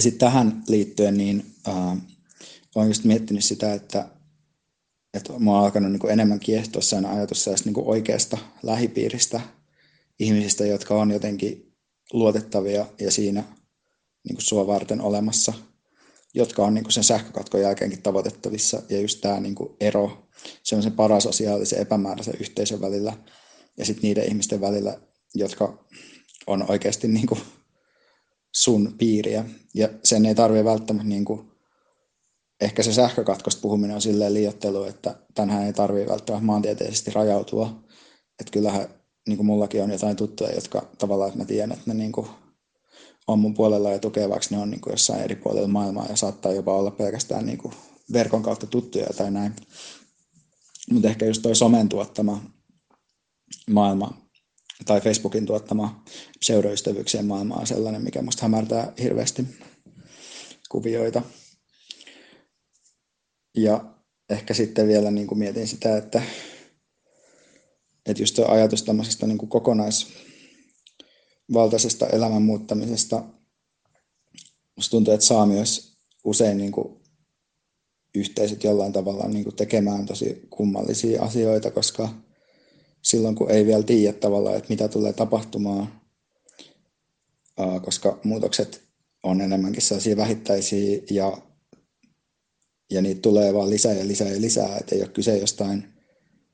[0.00, 1.98] Ja sitten tähän liittyen, niin äh,
[2.74, 4.08] olen just miettinyt sitä, että,
[5.14, 9.40] että mä oon alkanut niin kuin enemmän kiehtoa sen ajatus niin kuin oikeasta lähipiiristä
[10.18, 11.74] ihmisistä, jotka on jotenkin
[12.12, 13.44] luotettavia ja siinä
[14.24, 15.52] niin kuin sua varten olemassa,
[16.34, 18.82] jotka on niin kuin sen sähkökatkon jälkeenkin tavoitettavissa.
[18.88, 20.28] Ja just tämä niin kuin ero
[20.62, 23.16] semmoisen parasosiaalisen epämääräisen yhteisön välillä
[23.76, 25.00] ja sitten niiden ihmisten välillä,
[25.34, 25.84] jotka
[26.46, 27.40] on oikeasti niin kuin
[28.54, 29.44] sun piiriä.
[29.74, 31.50] Ja sen ei tarvitse välttämättä, niin kuin,
[32.60, 37.84] ehkä se sähkökatkosta puhuminen on silleen liiottelu, että tänhän ei tarvitse välttämättä maantieteellisesti rajautua.
[38.40, 38.88] Että kyllähän
[39.28, 42.26] niin kuin mullakin on jotain tuttuja, jotka tavallaan, että mä tiedän, että ne niin kuin
[43.26, 46.16] on mun puolella ja tukee, vaikka ne on niin kuin jossain eri puolilla maailmaa ja
[46.16, 47.74] saattaa jopa olla pelkästään niin kuin
[48.12, 49.56] verkon kautta tuttuja tai näin.
[50.90, 52.42] Mutta ehkä just toi somen tuottama
[53.70, 54.29] maailma
[54.84, 56.04] tai Facebookin tuottama
[56.40, 59.44] pseudoystävyyksien maailma on sellainen, mikä musta hämärtää hirveästi
[60.68, 61.22] kuvioita.
[63.56, 63.94] Ja
[64.30, 66.22] ehkä sitten vielä niin kuin mietin sitä, että,
[68.06, 73.24] että just tuo ajatus tämmöisestä niin kuin kokonaisvaltaisesta elämän muuttamisesta,
[74.76, 77.00] musta tuntuu, että saa myös usein niin kuin
[78.14, 82.08] yhteisöt jollain tavalla niin kuin tekemään tosi kummallisia asioita, koska
[83.02, 86.00] silloin kun ei vielä tiedä tavallaan, että mitä tulee tapahtumaan,
[87.84, 88.82] koska muutokset
[89.22, 91.38] on enemmänkin sellaisia vähittäisiä ja,
[92.90, 95.84] ja niitä tulee vaan lisää ja lisää ja lisää, että ei ole kyse jostain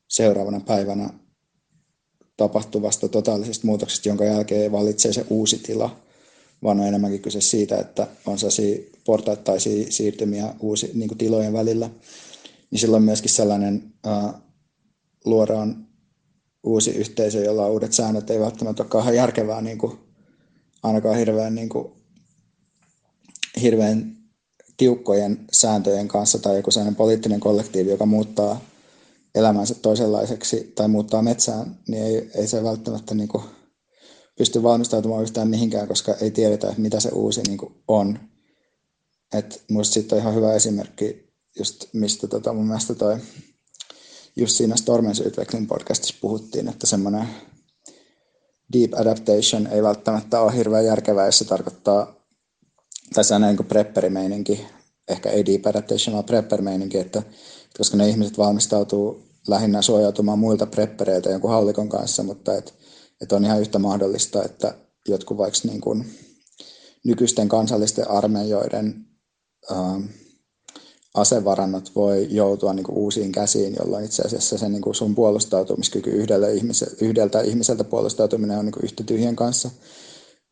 [0.09, 1.11] seuraavana päivänä
[2.37, 6.01] tapahtuvasta totaalisesta muutoksesta, jonka jälkeen valitsee se uusi tila,
[6.63, 11.91] vaan on enemmänkin kyse siitä, että on sellaisia portaittaisia siirtymiä uusi, niin tilojen välillä,
[12.71, 14.41] niin silloin myöskin sellainen ää,
[15.25, 15.86] luodaan
[16.67, 19.99] uusi yhteisö, jolla on uudet säännöt, ei välttämättä ole kauhean järkevää niin kuin,
[20.83, 21.93] ainakaan hirveän, niin kuin,
[23.63, 24.17] hirveän
[24.77, 28.61] tiukkojen sääntöjen kanssa tai joku sellainen poliittinen kollektiivi, joka muuttaa
[29.35, 33.45] elämänsä toisenlaiseksi tai muuttaa metsään, niin ei, ei se välttämättä niin kuin,
[34.39, 38.19] pysty valmistautumaan yhtään mihinkään, koska ei tiedetä, mitä se uusi niin kuin, on.
[39.35, 43.19] Et musta sitten on ihan hyvä esimerkki, just mistä tota, mun mielestä toi
[44.37, 47.29] just siinä Stormens Utveckling podcastissa puhuttiin, että semmoinen
[48.72, 52.14] deep adaptation ei välttämättä ole hirveän järkevää, jos se tarkoittaa,
[53.14, 54.66] tai se on niin kuin prepperimeininki,
[55.09, 57.22] ehkä ei deep adaptation, vaan prepperimeininki, että
[57.79, 62.75] koska ne ihmiset valmistautuu lähinnä suojautumaan muilta preppereiltä jonkun hallikon kanssa, mutta et,
[63.20, 64.75] et on ihan yhtä mahdollista, että
[65.09, 66.07] jotkut vaikka niin kuin
[67.05, 69.07] nykyisten kansallisten armeijoiden
[69.70, 70.03] ähm,
[71.17, 76.11] asevarannot voi joutua niin kuin uusiin käsiin, jolloin itse asiassa se niin kuin sun puolustautumiskyky
[76.11, 79.71] yhdelle ihmise, yhdeltä ihmiseltä puolustautuminen on niin kuin yhtä tyhjän kanssa.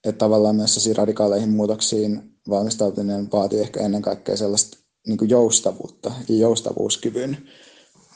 [0.05, 6.37] Että tavallaan myös radikaaleihin muutoksiin valmistautuminen vaatii ehkä ennen kaikkea sellaista niin kuin joustavuutta ja
[6.37, 7.37] joustavuuskyvyn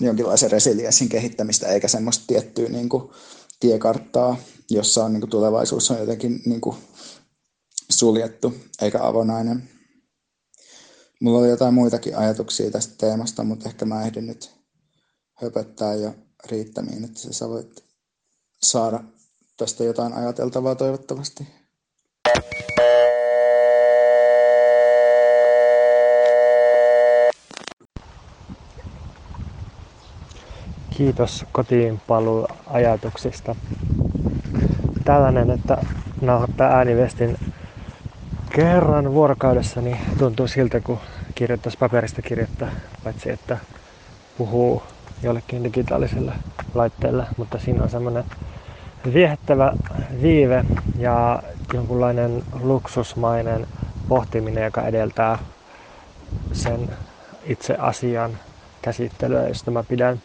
[0.01, 3.11] jonkinlaisen resilienssin kehittämistä, eikä semmoista tiettyä niin kuin
[3.61, 4.37] tiekarttaa,
[4.71, 6.77] jossa on niin kuin tulevaisuus on jotenkin niin kuin
[7.91, 9.78] suljettu eikä avonainen.
[11.20, 14.50] Mulla oli jotain muitakin ajatuksia tästä teemasta, mutta ehkä mä ehdin nyt
[15.35, 16.14] höpöttää jo
[16.50, 17.85] riittämiin, että sä voit
[18.62, 19.04] saada
[19.57, 21.48] tästä jotain ajateltavaa toivottavasti.
[30.96, 32.00] Kiitos kotiin
[32.66, 33.57] ajatuksista.
[35.04, 35.85] Tällainen, että
[36.20, 37.38] nauhoittaa äänivestin
[38.59, 40.99] kerran vuorokaudessa niin tuntuu siltä, kun
[41.35, 42.68] kirjoittaisi paperista kirjoittaa,
[43.05, 43.59] paitsi että
[44.38, 44.83] puhuu
[45.23, 46.33] jollekin digitaaliselle
[46.75, 48.25] laitteelle, mutta siinä on semmoinen
[49.14, 49.73] viehättävä
[50.23, 50.64] viive
[50.97, 51.42] ja
[51.73, 53.66] jonkunlainen luksusmainen
[54.09, 55.38] pohtiminen, joka edeltää
[56.53, 56.88] sen
[57.44, 58.38] itse asian
[58.83, 60.21] käsittelyä, josta mä pidän.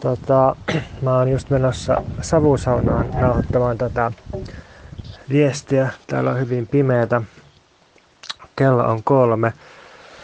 [0.00, 0.56] Tota,
[1.02, 4.12] mä oon just menossa savusaunaan nauhoittamaan tätä
[5.30, 5.88] viestiä.
[6.06, 7.22] Täällä on hyvin pimeätä.
[8.56, 9.52] Kello on kolme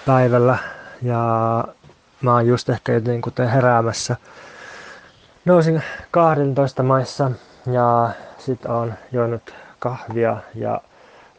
[0.07, 0.59] päivällä
[1.03, 1.65] ja
[2.21, 4.17] mä oon just ehkä jotenkin kuten heräämässä.
[5.45, 7.31] Nousin 12 maissa
[7.73, 10.81] ja sit on juonut kahvia ja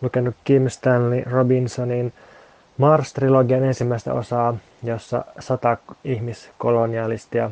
[0.02, 2.14] lukenut Kim Stanley Robinsonin
[2.78, 7.52] Mars-trilogian ensimmäistä osaa, jossa sata ihmiskolonialistia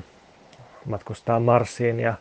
[0.85, 2.13] matkustaa Marsiin ja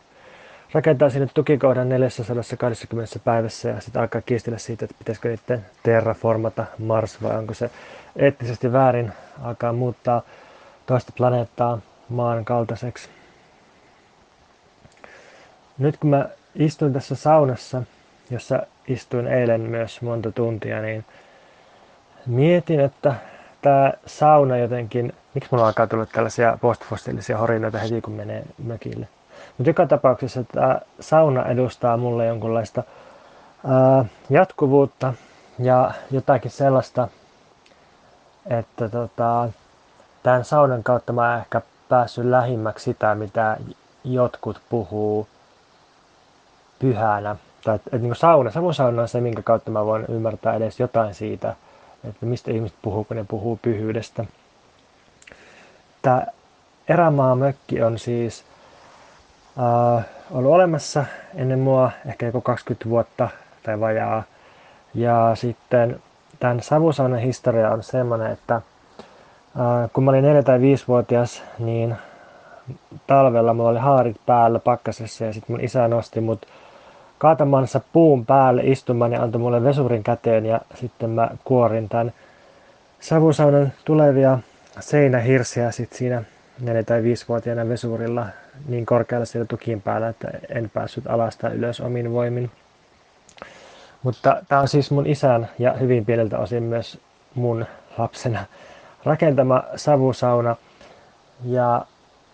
[0.75, 7.23] rakentaa sinne tukikohdan 420 päivässä ja sitten alkaa kiistellä siitä, että pitäisikö niiden terraformata Mars
[7.23, 7.69] vai onko se
[8.15, 9.11] eettisesti väärin
[9.43, 10.21] alkaa muuttaa
[10.85, 13.09] toista planeettaa maan kaltaiseksi.
[15.77, 17.81] Nyt kun mä istuin tässä saunassa,
[18.29, 21.05] jossa istuin eilen myös monta tuntia, niin
[22.25, 23.15] mietin, että
[23.61, 29.07] tämä sauna jotenkin, miksi mulla alkaa tulla tällaisia postfossiilisia horinoita heti kun menee mökille.
[29.57, 32.83] Mutta joka tapauksessa tämä sauna edustaa mulle jonkunlaista
[33.67, 35.13] ää, jatkuvuutta
[35.59, 37.07] ja jotakin sellaista,
[38.49, 39.49] että tota,
[40.23, 43.57] tämän saunan kautta mä oon ehkä päässyt lähimmäksi sitä, mitä
[44.03, 45.27] jotkut puhuu
[46.79, 47.35] pyhänä.
[47.63, 51.13] Tai että, että niin sauna, savusauna on se, minkä kautta mä voin ymmärtää edes jotain
[51.13, 51.55] siitä,
[52.09, 54.25] että mistä ihmiset puhuu, kun ne puhuu pyhyydestä.
[56.01, 56.25] Tämä
[56.89, 58.45] erämaamökki on siis
[60.31, 63.29] ollut olemassa ennen mua ehkä joku 20 vuotta
[63.63, 64.23] tai vajaa.
[64.93, 65.99] Ja sitten
[66.39, 68.61] tämän savusaunan historia on semmoinen, että äh,
[69.93, 71.95] kun mä olin 4- tai 5-vuotias, niin
[73.07, 76.45] talvella mulla oli haarit päällä pakkasessa ja sitten mun isä nosti mut
[77.17, 82.13] kaatamansa puun päälle istumaan ja antoi mulle vesurin käteen ja sitten mä kuorin tämän
[82.99, 84.39] savusaunan tulevia
[84.79, 86.23] seinähirsiä sitten siinä
[86.61, 88.25] 4- tai 5-vuotiaana vesurilla
[88.67, 92.51] niin korkealla siellä tukin päällä, että en päässyt alasta ylös omin voimin.
[94.03, 96.99] Mutta tämä on siis mun isän ja hyvin pieneltä osin myös
[97.35, 97.65] mun
[97.97, 98.45] lapsena
[99.03, 100.55] rakentama savusauna.
[101.45, 101.85] Ja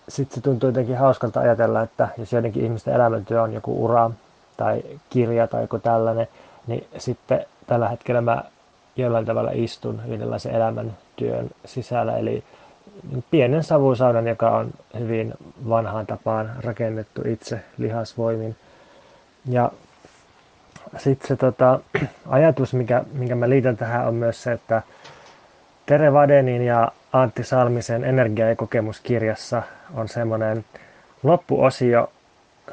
[0.09, 4.11] sitten se tuntuu jotenkin hauskalta ajatella, että jos joidenkin ihmisten elämäntyö on joku ura
[4.57, 6.27] tai kirja tai joku tällainen,
[6.67, 8.43] niin sitten tällä hetkellä mä
[8.95, 12.17] jollain tavalla istun yhdenlaisen elämäntyön sisällä.
[12.17, 12.43] Eli
[13.31, 15.33] pienen savusaunan, joka on hyvin
[15.69, 18.55] vanhaan tapaan rakennettu itse lihasvoimin.
[19.45, 19.71] Ja
[20.97, 21.79] sitten se tota,
[22.27, 24.81] ajatus, mikä, minkä mä liitän tähän, on myös se, että
[25.85, 29.63] Tere Vadenin ja Antti Salmisen energia- ja kokemuskirjassa
[29.93, 30.65] on semmoinen
[31.23, 32.11] loppuosio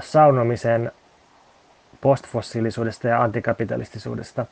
[0.00, 0.92] saunomisen
[2.00, 4.46] postfossiilisuudesta ja antikapitalistisuudesta.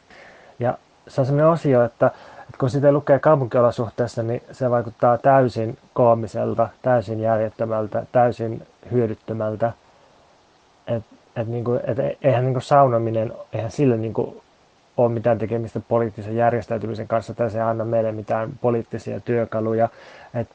[0.59, 2.11] Ja se on sellainen osio, että
[2.59, 9.73] kun sitä lukee kaupunkiolosuhteessa, niin se vaikuttaa täysin koomiselta, täysin järjettömältä, täysin hyödyttömältä.
[10.87, 11.05] Et,
[11.37, 14.43] et niinku, et eihän niinku saunominen, eihän sille niinku
[14.97, 19.89] ole mitään tekemistä poliittisen järjestäytymisen kanssa, tai se ei anna meille mitään poliittisia työkaluja.
[20.35, 20.49] Et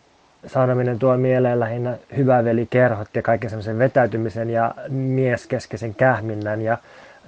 [0.46, 6.78] saunominen tuo mieleen lähinnä hyvävelikerhot ja kaiken semmoisen vetäytymisen ja mieskeskeisen kähminnän ja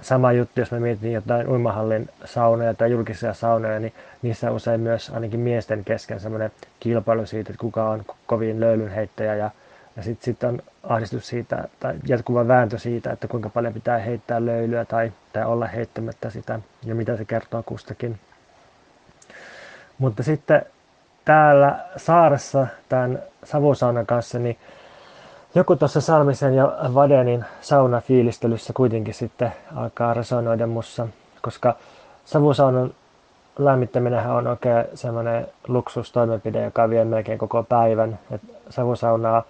[0.00, 5.10] sama juttu, jos mä mietin jotain uimahallin saunoja tai julkisia saunoja, niin niissä usein myös
[5.10, 9.50] ainakin miesten kesken semmoinen kilpailu siitä, että kuka on kovin löylynheittäjä ja,
[9.96, 14.46] ja sitten sit on ahdistus siitä tai jatkuva vääntö siitä, että kuinka paljon pitää heittää
[14.46, 18.18] löylyä tai, tai olla heittämättä sitä ja mitä se kertoo kustakin.
[19.98, 20.62] Mutta sitten
[21.24, 24.58] täällä saaressa tämän savusaunan kanssa, niin
[25.54, 31.08] joku tuossa Salmisen ja Vadenin saunafiilistelyssä kuitenkin sitten alkaa resonoida mussa,
[31.42, 31.74] koska
[32.24, 32.94] savusaunan
[33.58, 38.18] lämmittäminen on oikein semmoinen luksustoimenpide, joka vie melkein koko päivän.
[38.30, 38.40] Et
[38.70, 39.42] savusaunaa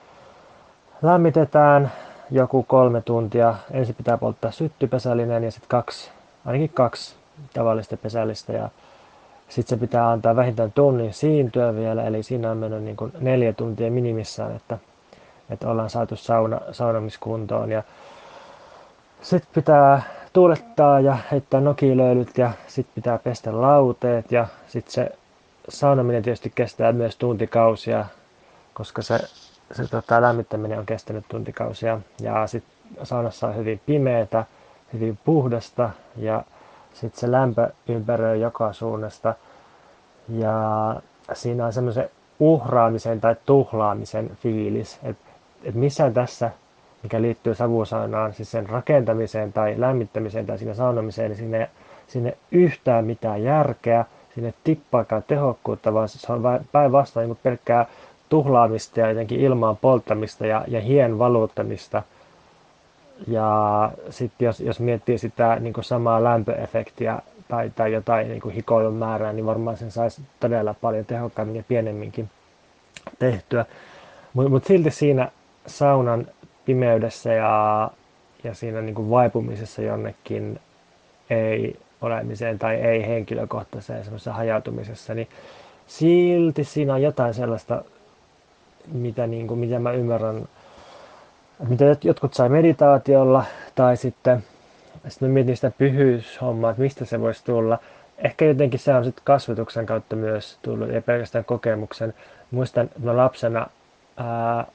[1.02, 1.92] lämmitetään
[2.30, 3.54] joku kolme tuntia.
[3.70, 6.10] Ensin pitää polttaa syttypesällinen ja sitten kaksi,
[6.46, 7.14] ainakin kaksi
[7.54, 8.68] tavallista pesällistä ja
[9.48, 13.52] sitten se pitää antaa vähintään tunnin siintyä vielä, eli siinä on mennyt niin kuin neljä
[13.52, 14.78] tuntia minimissaan, että,
[15.50, 17.70] että ollaan saatu sauna, saunamiskuntoon.
[17.70, 17.82] Ja
[19.22, 20.02] sitten pitää
[20.32, 24.32] tuulettaa ja heittää nokilöylyt ja sitten pitää pestä lauteet.
[24.32, 25.10] Ja sitten se
[25.68, 28.04] saunaminen tietysti kestää myös tuntikausia,
[28.74, 29.18] koska se,
[29.72, 32.00] se tota, lämmittäminen on kestänyt tuntikausia.
[32.20, 34.44] Ja sitten saunassa on hyvin pimeätä,
[34.92, 36.44] hyvin puhdasta ja
[36.94, 39.34] sitten se lämpö ympäröi joka suunnasta.
[40.28, 40.56] Ja
[41.32, 45.23] siinä on semmoisen uhraamisen tai tuhlaamisen fiilis, että
[45.64, 46.50] et missään tässä,
[47.02, 51.70] mikä liittyy savusaunaan, siis sen rakentamiseen tai lämmittämiseen tai siinä saunomiseen, niin sinne,
[52.06, 54.04] sinne yhtään mitään järkeä,
[54.34, 56.42] sinne tippaakaan tehokkuutta, vaan se on
[56.72, 57.86] päinvastoin niin pelkkää
[58.28, 62.02] tuhlaamista ja jotenkin ilmaan polttamista ja, ja hien valuuttamista–
[63.26, 69.32] ja sitten jos, jos miettii sitä niin samaa lämpöefektiä tai, tai jotain niin hikoilun määrää,
[69.32, 72.30] niin varmaan sen saisi todella paljon tehokkaammin ja pienemminkin
[73.18, 73.66] tehtyä.
[74.32, 75.28] Mutta mut silti siinä
[75.66, 76.26] saunan
[76.64, 77.90] pimeydessä ja,
[78.44, 80.60] ja siinä niin kuin vaipumisessa jonnekin
[81.30, 85.28] ei olemiseen tai ei henkilökohtaiseen semmoisessa hajautumisessa, niin
[85.86, 87.84] silti siinä on jotain sellaista,
[88.92, 90.48] mitä, niin kuin, mitä mä ymmärrän
[91.68, 93.44] mitä jotkut sai meditaatiolla
[93.74, 94.44] tai sitten,
[95.08, 97.78] sitten mä mietin sitä pyhyyshommaa, että mistä se voisi tulla.
[98.18, 102.14] Ehkä jotenkin se on sitten kasvatuksen kautta myös tullut, ei pelkästään kokemuksen.
[102.50, 103.66] Muistan, että mä lapsena
[104.16, 104.66] ää,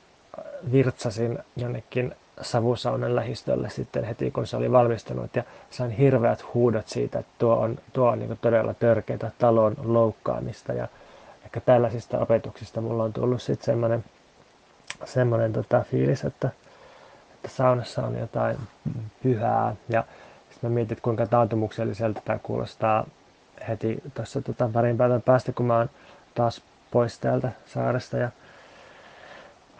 [0.71, 7.19] virtsasin jonnekin savusaunan lähistölle sitten heti, kun se oli valmistunut ja sain hirveät huudot siitä,
[7.19, 10.87] että tuo on, tuo on niin todella törkeää talon loukkaamista ja
[11.45, 14.03] ehkä tällaisista opetuksista mulla on tullut sitten semmoinen,
[15.05, 16.49] semmoinen tota fiilis, että,
[17.33, 18.57] että saunassa on jotain
[19.23, 19.75] pyhää.
[19.89, 20.03] Ja
[20.51, 23.05] sitten mä mietin, että kuinka taantumukselliselta tämä kuulostaa
[23.67, 25.89] heti tuossa tota, parin päivän päästä, kun mä oon
[26.35, 26.61] taas
[26.91, 28.29] pois täältä saaresta ja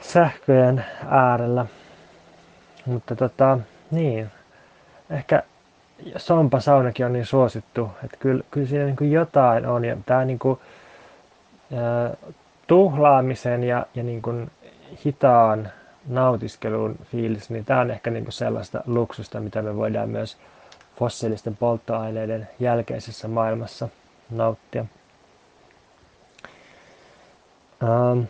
[0.02, 1.66] sähköjen äärellä.
[2.86, 3.58] Mutta tota,
[3.92, 4.32] niin,
[5.10, 5.44] ehkä
[6.18, 9.86] Sompa saunakin on niin suosittu, että kyllä, kyllä siinä niin kuin jotain on.
[9.86, 10.60] Ja tämä niin kuin,
[12.68, 14.52] tuhlaamisen ja, ja niin kuin
[15.06, 15.70] hitaan
[16.08, 20.38] nautiskelun fiilis, niin tämä on ehkä niin kuin sellaista luksusta, mitä me voidaan myös
[21.00, 23.90] fossiilisten polttoaineiden jälkeisessä maailmassa
[24.30, 24.86] nauttia.
[27.84, 28.22] Ähm,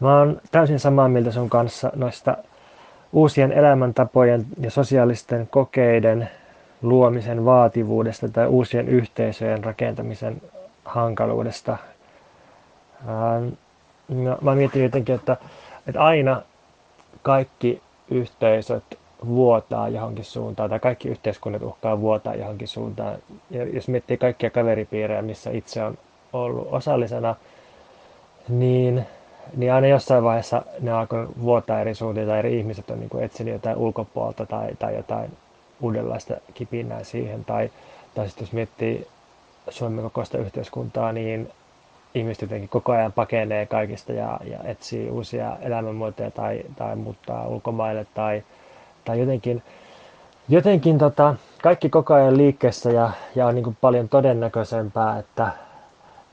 [0.00, 2.36] mä oon täysin samaa mieltä sun kanssa noista
[3.12, 6.28] uusien elämäntapojen ja sosiaalisten kokeiden
[6.82, 10.42] luomisen vaativuudesta tai uusien yhteisöjen rakentamisen
[10.84, 11.76] hankaluudesta.
[13.08, 13.48] Ähm,
[14.40, 15.36] mä mietin jotenkin, että,
[15.86, 16.42] että aina
[17.22, 18.84] kaikki yhteisöt
[19.26, 23.18] vuotaa johonkin suuntaan tai kaikki yhteiskunnat uhkaa vuotaa johonkin suuntaan.
[23.50, 25.98] Ja jos miettii kaikkia kaveripiirejä, missä itse on
[26.32, 27.34] ollut osallisena,
[28.48, 29.06] niin,
[29.56, 33.52] niin aina jossain vaiheessa ne alkoi vuotaa eri suuntiin tai eri ihmiset on niin etsinyt
[33.52, 35.30] jotain ulkopuolta tai, tai jotain
[35.80, 37.44] uudenlaista kipinää siihen.
[37.44, 37.70] Tai,
[38.14, 39.06] tai sitten jos miettii
[39.70, 41.50] Suomen kokoista yhteiskuntaa, niin
[42.14, 48.06] ihmiset jotenkin koko ajan pakenee kaikista ja, ja etsii uusia elämänmuotoja tai, tai muuttaa ulkomaille
[48.14, 48.42] tai,
[49.04, 49.62] tai jotenkin,
[50.48, 55.48] jotenkin tota, kaikki koko ajan liikkeessä ja, ja on niin kuin paljon todennäköisempää, että,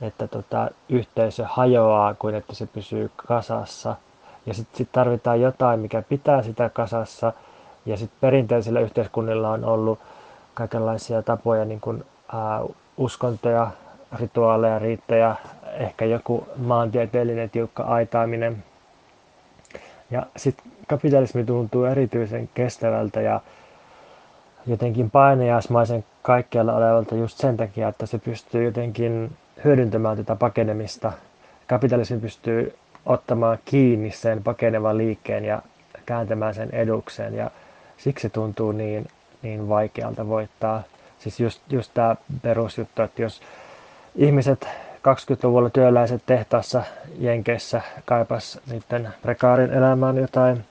[0.02, 3.96] että tota, yhteisö hajoaa kuin että se pysyy kasassa.
[4.46, 7.34] Ja sitten sit tarvitaan jotain, mikä pitää sitä kasassa.
[7.86, 10.00] Ja sitten perinteisillä yhteiskunnilla on ollut
[10.54, 12.62] kaikenlaisia tapoja, niin kuin, ää,
[12.98, 13.72] uskontoja,
[14.20, 15.36] rituaaleja, riittejä,
[15.74, 18.64] ehkä joku maantieteellinen tiukka aitaaminen.
[20.12, 23.42] Ja sitten kapitalismi tuntuu erityisen kestävältä ja
[24.68, 29.32] jotenkin painajaismaisen kaikkialla olevalta just sen takia, että se pystyy jotenkin
[29.64, 31.12] hyödyntämään tätä pakenemista.
[31.68, 35.62] Kapitalismi pystyy ottamaan kiinni sen pakenevan liikkeen ja
[36.06, 37.52] kääntämään sen edukseen ja
[37.98, 39.08] siksi tuntuu niin,
[39.42, 40.84] niin vaikealta voittaa.
[41.20, 43.42] Siis just, just tämä perusjuttu, että jos
[44.16, 46.84] ihmiset 20-luvulla työläiset tehtaassa
[47.20, 50.66] Jenkeissä kaipas niiden prekaarin elämään jotain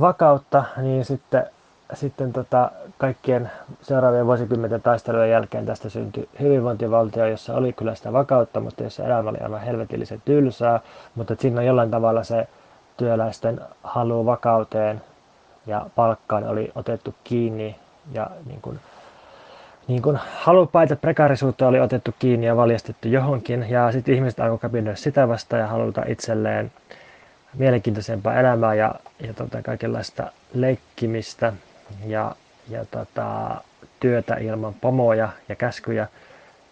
[0.00, 1.46] vakautta, niin sitten,
[1.94, 3.50] sitten tota, kaikkien
[3.82, 9.30] seuraavien vuosikymmenten taistelujen jälkeen tästä syntyi hyvinvointivaltio, jossa oli kyllä sitä vakautta, mutta jossa elämä
[9.30, 10.80] oli aivan helvetillisen tylsää,
[11.14, 12.48] mutta siinä on jollain tavalla se
[12.96, 15.02] työläisten halu vakauteen
[15.66, 17.76] ja palkkaan oli otettu kiinni
[18.12, 18.80] ja niin kuin,
[19.88, 23.66] niin kuin halupaita prekarisuutta oli otettu kiinni ja valjastettu johonkin.
[23.70, 26.72] Ja sitten ihmiset alkoivat kapinoida sitä vastaan ja haluta itselleen
[27.54, 31.52] mielenkiintoisempaa elämää ja, ja tota, kaikenlaista leikkimistä
[32.06, 32.36] ja,
[32.68, 33.60] ja tota,
[34.00, 36.08] työtä ilman pomoja ja käskyjä.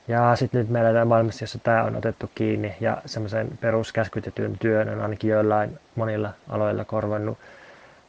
[0.08, 4.88] Ja sitten nyt meillä on maailmassa, jossa tämä on otettu kiinni ja semmoisen peruskäskytetyn työn
[4.88, 7.38] on ainakin joillain monilla aloilla korvannut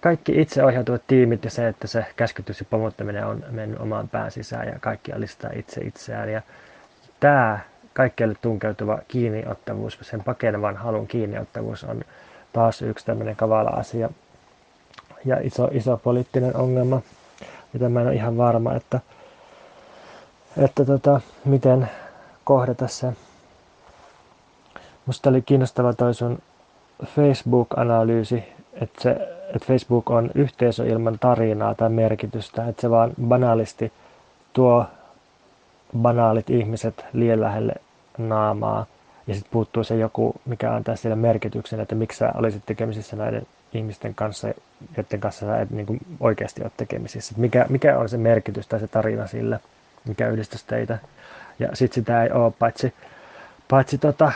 [0.06, 4.68] kaikki itseohjautuvat tiimit ja se, että se käskytys ja pomottaminen on mennyt omaan pään sisään
[4.68, 6.32] ja kaikki alistaa itse itseään.
[6.32, 6.42] Ja
[7.20, 7.60] tämä
[7.94, 12.02] kaikkialle tunkeutuva kiinniottavuus, sen pakenevan halun kiinniottavuus on
[12.54, 14.10] taas yksi tämmöinen kavala asia
[15.26, 17.02] ja iso, iso poliittinen ongelma,
[17.74, 19.00] mitä mä en ole ihan varma, että,
[20.58, 21.90] että tota, miten
[22.44, 23.14] kohdata se.
[25.06, 26.40] Musta oli kiinnostava toi sun
[27.06, 29.10] Facebook-analyysi, että, se,
[29.56, 33.92] että Facebook on yhteisö ilman tarinaa tai merkitystä, että se vaan banaalisti
[34.54, 34.86] tuo
[35.98, 37.74] banaalit ihmiset liian lähelle
[38.18, 38.86] naamaa
[39.28, 43.48] ja sitten puuttuu se joku, mikä antaa sille merkityksen, että miksi sä olisit tekemisissä näiden
[43.76, 44.48] ihmisten kanssa,
[44.98, 47.34] joiden kanssa sä et niin kuin oikeasti ole tekemisissä.
[47.38, 49.60] Mikä, mikä on se merkitys tai se tarina sille,
[50.08, 50.98] mikä yhdistäisi teitä.
[51.60, 52.94] Ja sitten sitä ei ole, paitsi,
[53.70, 54.32] paitsi tota,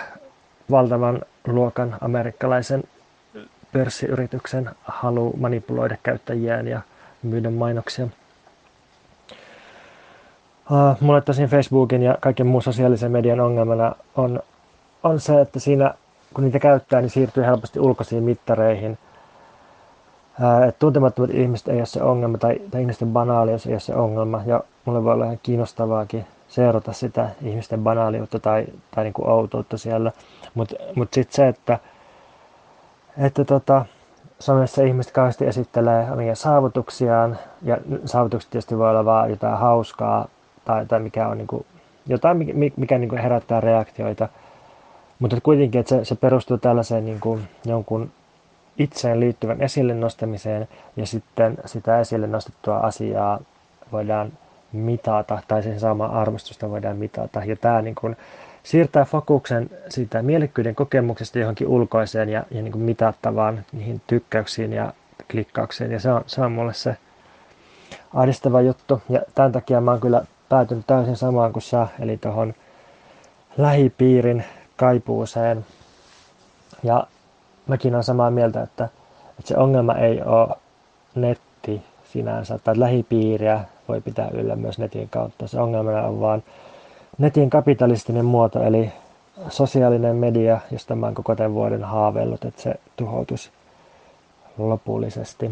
[0.71, 2.83] valtavan luokan amerikkalaisen
[3.71, 6.81] pörssiyrityksen halu manipuloida käyttäjiään ja
[7.23, 8.07] myydä mainoksia.
[10.71, 14.41] Uh, mulle tosin Facebookin ja kaiken muun sosiaalisen median ongelmana on
[15.03, 15.93] on se, että siinä
[16.33, 18.97] kun niitä käyttää, niin siirtyy helposti ulkoisiin mittareihin.
[20.67, 24.41] Et tuntemattomat ihmiset ei ole se ongelma, tai, tai ihmisten banaalius ei ole se ongelma,
[24.45, 28.65] ja mulle voi olla ihan kiinnostavaakin seurata sitä ihmisten banaaliutta tai,
[28.95, 30.11] tai niin kuin outoutta siellä.
[30.53, 31.79] Mutta mut, mut sitten se, että,
[33.17, 33.85] että tota,
[34.39, 40.27] somessa ihmiset kauheasti esittelee omia saavutuksiaan, ja saavutukset tietysti voi olla vaan jotain hauskaa,
[40.65, 41.65] tai, tai mikä on niin kuin,
[42.07, 44.29] jotain, mikä, mikä niin kuin herättää reaktioita,
[45.19, 48.11] Mutta kuitenkin, että se, se perustuu tällaiseen niin kuin jonkun
[48.79, 53.39] itseen liittyvän esille nostamiseen ja sitten sitä esille nostettua asiaa
[53.91, 54.31] voidaan
[54.71, 57.43] mitata tai sen saamaa arvostusta voidaan mitata.
[57.45, 58.17] Ja tämä niin kuin
[58.63, 64.93] siirtää fokuksen siitä mielekkyyden kokemuksesta johonkin ulkoiseen ja, ja niin kuin mitattavaan niihin tykkäyksiin ja
[65.31, 65.91] klikkaukseen.
[65.91, 66.97] Ja se on, se on mulle se
[68.13, 69.01] ahdistava juttu.
[69.09, 72.53] Ja tämän takia mä oon kyllä päätynyt täysin samaan kuin sä, eli tuohon
[73.57, 74.43] lähipiirin
[74.77, 75.65] kaipuuseen.
[76.83, 77.07] Ja
[77.69, 78.83] mäkin olen samaa mieltä, että,
[79.29, 80.55] että se ongelma ei ole
[81.15, 81.81] netti
[82.13, 85.47] sinänsä, tai lähipiiriä voi pitää yllä myös netin kautta.
[85.47, 86.43] Se ongelma on vaan
[87.17, 88.91] netin kapitalistinen muoto, eli
[89.49, 93.51] sosiaalinen media, josta mä oon koko tämän vuoden haaveillut, että se tuhoutus
[94.57, 95.51] lopullisesti.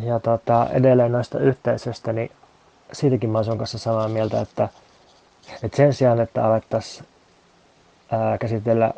[0.00, 2.30] Ja tota, edelleen noista yhteisöistä, niin
[2.92, 4.68] siitäkin mä oon kanssa samaa mieltä, että,
[5.62, 7.06] että sen sijaan, että alettaisiin
[8.40, 8.92] käsitellä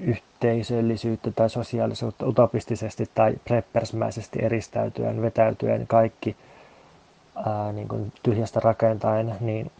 [0.00, 6.36] yhteisöllisyyttä tai sosiaalisuutta utopistisesti tai preppersmäisesti eristäytyen, vetäytyen kaikki
[7.46, 9.70] ää, niin kuin tyhjästä rakentaen, niin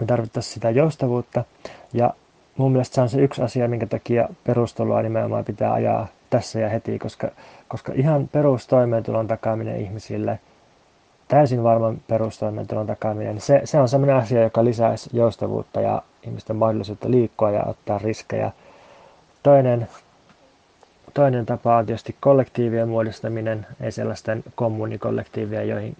[0.00, 1.44] me tarvittaisiin sitä joustavuutta.
[1.92, 2.10] Ja
[2.56, 6.68] mun mielestä se on se yksi asia, minkä takia perustelua nimenomaan pitää ajaa tässä ja
[6.68, 7.30] heti, koska,
[7.68, 10.38] koska ihan perustoimeentulon takaaminen ihmisille,
[11.28, 17.10] täysin varman perustoimeentulon takaaminen, se, se on sellainen asia, joka lisäisi joustavuutta ja ihmisten mahdollisuutta
[17.10, 18.52] liikkua ja ottaa riskejä–
[19.44, 19.88] Toinen,
[21.14, 25.96] toinen tapa on tietysti kollektiivien muodostaminen, ei sellaisten kommunikollektiivia, joihin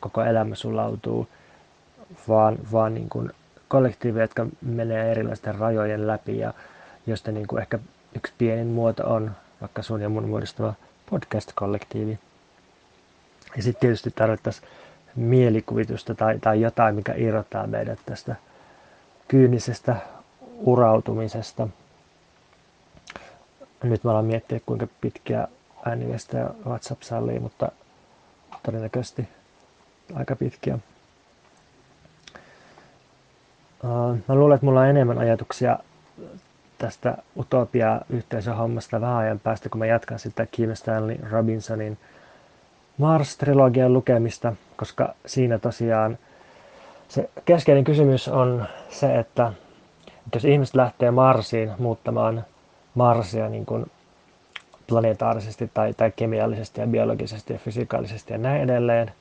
[0.00, 1.28] koko elämä sulautuu,
[2.28, 3.30] vaan, vaan niin kuin
[3.68, 6.54] kollektiiveja, jotka menee erilaisten rajojen läpi ja
[7.06, 7.78] josta niin kuin ehkä
[8.16, 9.30] yksi pienin muoto on
[9.60, 10.74] vaikka sun ja mun muodostama
[11.10, 12.18] podcast-kollektiivi.
[13.56, 14.68] Ja sitten tietysti tarvittaisiin
[15.16, 18.36] mielikuvitusta tai, tai jotain, mikä irrottaa meidät tästä
[19.28, 19.96] kyynisestä
[20.64, 21.68] urautumisesta–
[23.82, 25.48] nyt mä alan miettiä, kuinka pitkiä
[26.32, 27.72] ja WhatsApp sallii, mutta
[28.62, 29.28] todennäköisesti
[30.14, 30.78] aika pitkiä.
[34.28, 35.78] Mä luulen, että mulla on enemmän ajatuksia
[36.78, 41.98] tästä utopia-yhteisöhommasta vähän ajan päästä, kun mä jatkan sitä Kim Stanley Robinsonin
[42.98, 46.18] Mars-trilogian lukemista, koska siinä tosiaan
[47.08, 49.52] se keskeinen kysymys on se, että
[50.34, 52.44] jos ihmiset lähtee Marsiin muuttamaan
[52.94, 53.86] Marsia niin kuin
[54.86, 59.12] planetaarisesti tai, tai kemiallisesti ja biologisesti ja fysikaalisesti ja näin edelleen,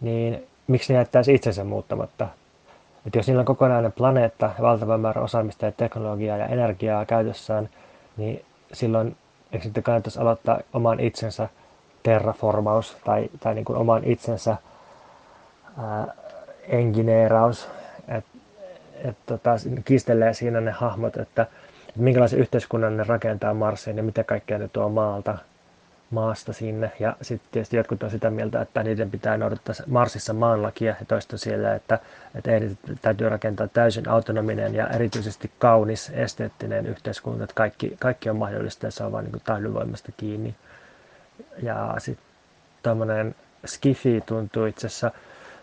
[0.00, 2.28] niin miksi ne jättäisi itsensä muuttamatta?
[3.06, 7.68] Et jos niillä on kokonainen planeetta ja valtava määrä osaamista ja teknologiaa ja energiaa käytössään,
[8.16, 9.16] niin silloin
[9.52, 11.48] eikö sitten kannattaisi aloittaa oman itsensä
[12.02, 14.56] terraformaus tai, tai niin kuin oman itsensä
[15.78, 16.06] ää,
[16.68, 17.68] engineeraus,
[18.08, 18.38] että
[19.04, 19.50] et, tota,
[19.84, 21.46] kiistelee siinä ne hahmot, että
[21.96, 25.38] minkälaisen yhteiskunnan ne rakentaa Marsiin ja mitä kaikkea ne tuo maalta,
[26.10, 26.92] maasta sinne.
[27.00, 31.38] Ja sitten tietysti jotkut on sitä mieltä, että niiden pitää noudattaa Marsissa maanlakia ja toista
[31.38, 31.98] siellä, että,
[32.34, 32.50] että
[33.02, 38.90] täytyy rakentaa täysin autonominen ja erityisesti kaunis, esteettinen yhteiskunta, että kaikki, kaikki on mahdollista ja
[38.90, 40.54] se on vain niin tahdonvoimasta kiinni.
[41.62, 42.26] Ja sitten
[42.82, 43.34] tuommoinen
[43.66, 45.10] skifi tuntuu itse asiassa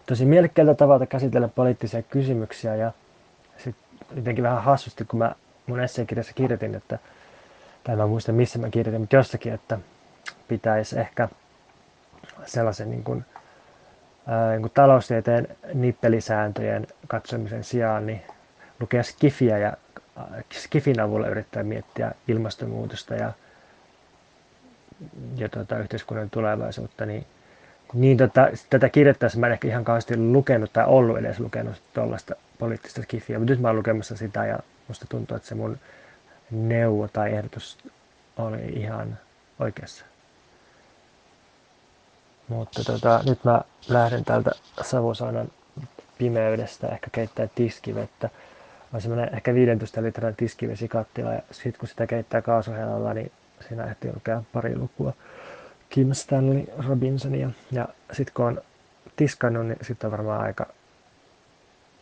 [0.05, 2.91] tosi mielekkäältä tavalla käsitellä poliittisia kysymyksiä ja
[3.57, 3.83] sitten
[4.15, 5.35] jotenkin vähän hassusti, kun mä
[5.67, 6.99] mun esseekirjassa kirjoitin, että,
[7.83, 9.79] tai mä muistan missä mä kirjoitin, mutta jossakin, että
[10.47, 11.29] pitäisi ehkä
[12.45, 13.25] sellaisen niin kuin,
[14.27, 18.21] ää, niin kuin taloustieteen nippelisääntöjen katsomisen sijaan niin
[18.79, 19.73] lukea skifiä ja
[20.53, 23.33] skifin avulla yrittää miettiä ilmastonmuutosta ja,
[25.35, 27.25] ja tuota, yhteiskunnan tulevaisuutta, niin,
[27.93, 32.35] niin tota, tätä kirjoittaessa mä en ehkä ihan kauheasti lukenut tai ollut edes lukenut tuollaista
[32.59, 35.77] poliittista skifiä, mutta nyt mä oon lukemassa sitä ja musta tuntuu, että se mun
[36.51, 37.77] neuvo tai ehdotus
[38.37, 39.17] oli ihan
[39.59, 40.05] oikeassa.
[42.47, 45.51] Mutta tota, nyt mä lähden täältä savusaunan
[46.17, 48.29] pimeydestä ehkä keittää tiskivettä.
[48.93, 53.31] On semmoinen ehkä 15 litran tiskivesikattila ja sitten kun sitä keittää kaasuhelalla, niin
[53.67, 55.13] siinä ehtii lukea pari lukua
[55.89, 57.49] Kim Stanley Robinsonia.
[57.71, 58.61] Ja sitten kun on
[59.15, 60.65] tiskannut, niin sitten on varmaan aika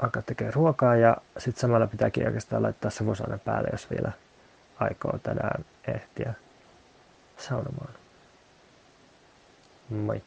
[0.02, 4.12] alkaa tekemään ruokaa ja sitten samalla pitääkin oikeastaan laittaa savusaunan päälle, jos vielä
[4.80, 6.34] aikoo tänään ehtiä
[7.38, 7.94] saunomaan.
[9.90, 10.22] Moi!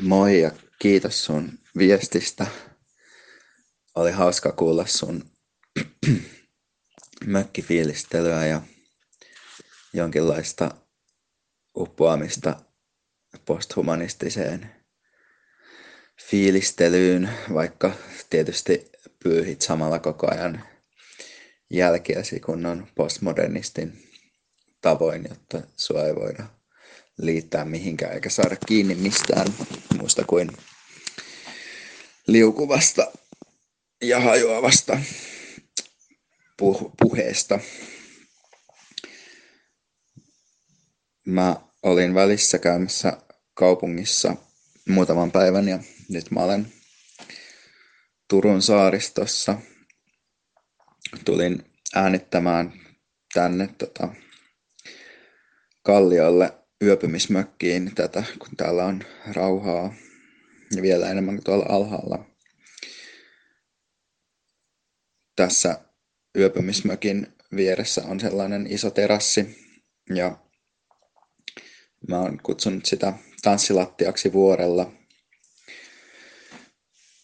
[0.00, 2.46] Moi ja kiitos sun viestistä.
[3.94, 5.24] Oli hauska kuulla sun
[7.26, 8.60] mökkifiilistelyä ja
[9.92, 10.70] jonkinlaista
[11.76, 12.60] uppoamista
[13.44, 14.70] posthumanistiseen
[16.30, 17.92] fiilistelyyn, vaikka
[18.30, 18.90] tietysti
[19.22, 20.64] pyyhit samalla koko ajan
[21.70, 24.08] jälkiäsi kunnon postmodernistin
[24.80, 26.44] tavoin, jotta sua ei voida
[27.18, 29.46] liittää mihinkään eikä saada kiinni mistään
[29.98, 30.50] muusta kuin
[32.26, 33.12] liukuvasta
[34.02, 34.98] ja hajoavasta
[36.62, 37.60] puh- puheesta.
[41.28, 43.18] Mä olin välissä käymässä
[43.54, 44.36] kaupungissa
[44.88, 46.72] muutaman päivän ja nyt mä olen
[48.28, 49.58] Turun saaristossa.
[51.24, 51.64] Tulin
[51.94, 52.72] äänittämään
[53.34, 54.08] tänne tota,
[55.82, 59.94] Kalliolle yöpymismökkiin tätä, kun täällä on rauhaa
[60.76, 62.24] ja vielä enemmän kuin tuolla alhaalla.
[65.36, 65.80] Tässä
[66.38, 67.26] yöpymismökin
[67.56, 69.66] vieressä on sellainen iso terassi
[70.14, 70.47] ja
[72.08, 74.92] mä oon kutsunut sitä tanssilattiaksi vuorella.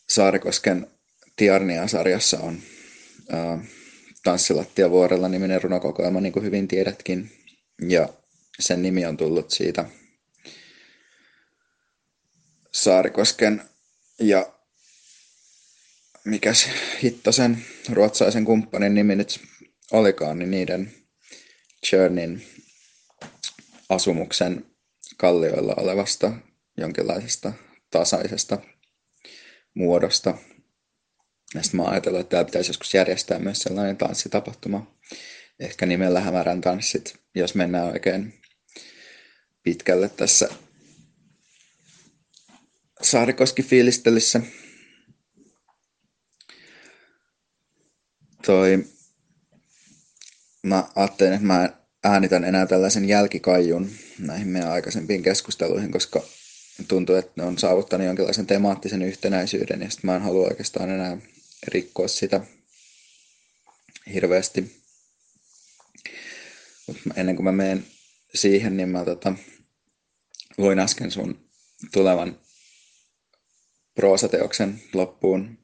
[0.09, 0.87] Saarikosken
[1.37, 2.59] Tiarnia-sarjassa on
[3.30, 3.64] ää,
[4.24, 7.30] Tanssilattia vuorella niminen runokokoelma, niin kuin hyvin tiedätkin.
[7.89, 8.09] Ja
[8.61, 9.85] sen nimi on tullut siitä
[12.72, 13.62] Saarikosken
[14.20, 14.53] ja
[16.24, 16.68] mikäs
[17.03, 19.41] Hittosen ruotsalaisen kumppanin nimi nyt
[19.93, 20.93] olikaan, niin niiden
[21.93, 22.43] Journeyn
[23.89, 24.74] asumuksen
[25.17, 26.33] kallioilla olevasta
[26.77, 27.53] jonkinlaisesta
[27.91, 28.59] tasaisesta
[29.75, 30.39] muodosta.
[31.55, 34.97] Ja sitten mä ajatellut, että täällä pitäisi joskus järjestää myös sellainen tanssitapahtuma,
[35.61, 38.41] ehkä nimellä Hämärän tanssit, jos mennään oikein
[39.62, 40.49] pitkälle tässä
[43.03, 44.41] Saarikoski-fiilistelyssä.
[48.47, 48.85] Toi,
[50.62, 56.23] mä ajattelin, että mä äänitän enää tällaisen jälkikaijun näihin meidän aikaisempiin keskusteluihin, koska
[56.89, 61.17] tuntuu, että ne on saavuttanut jonkinlaisen temaattisen yhtenäisyyden ja sitten mä en halua oikeastaan enää
[61.69, 62.41] rikkoa sitä
[64.15, 64.85] hirveästi.
[66.87, 67.85] Mutta ennen kuin mä menen
[68.35, 69.35] siihen, niin mä tota,
[70.59, 71.51] luin äsken sun
[71.93, 72.39] tulevan
[73.95, 75.59] proosateoksen loppuun.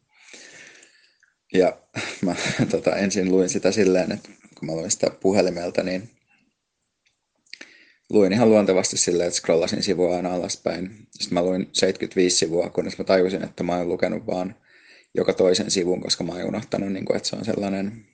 [1.52, 1.82] Ja
[2.24, 2.34] mä
[2.70, 4.28] tota, ensin luin sitä silleen, että
[4.58, 6.10] kun mä luin sitä puhelimelta, niin
[8.10, 11.06] luin ihan luontevasti silleen, että scrollasin sivua aina alaspäin.
[11.10, 14.56] Sitten mä luin 75 sivua, kunnes mä tajusin, että mä oon lukenut vaan
[15.14, 18.06] joka toisen sivun, koska mä oon unohtanut, niin kuin, että se on sellainen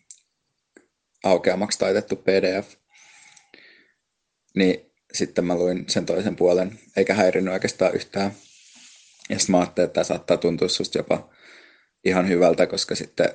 [1.24, 2.74] aukeamaksi taitettu pdf.
[4.57, 8.32] Niin sitten mä luin sen toisen puolen, eikä häirinyt oikeastaan yhtään.
[9.30, 11.30] Ja sitten mä ajattelin, että tämä saattaa tuntua susta jopa
[12.05, 13.28] ihan hyvältä, koska sitten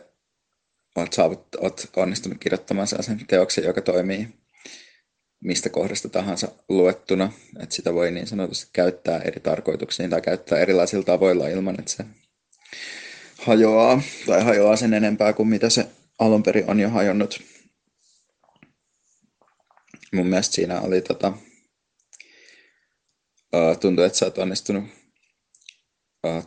[0.95, 4.40] oot, saavut, oot onnistunut kirjoittamaan sen teoksen, joka toimii
[5.41, 11.03] mistä kohdasta tahansa luettuna, että sitä voi niin sanotusti käyttää eri tarkoituksiin tai käyttää erilaisilla
[11.03, 12.05] tavoilla ilman, että se
[13.37, 15.87] hajoaa tai hajoaa sen enempää kuin mitä se
[16.19, 17.41] alun perin on jo hajonnut.
[20.13, 21.33] Mun mielestä siinä oli tota,
[23.79, 24.83] tuntuu, että sä oot onnistunut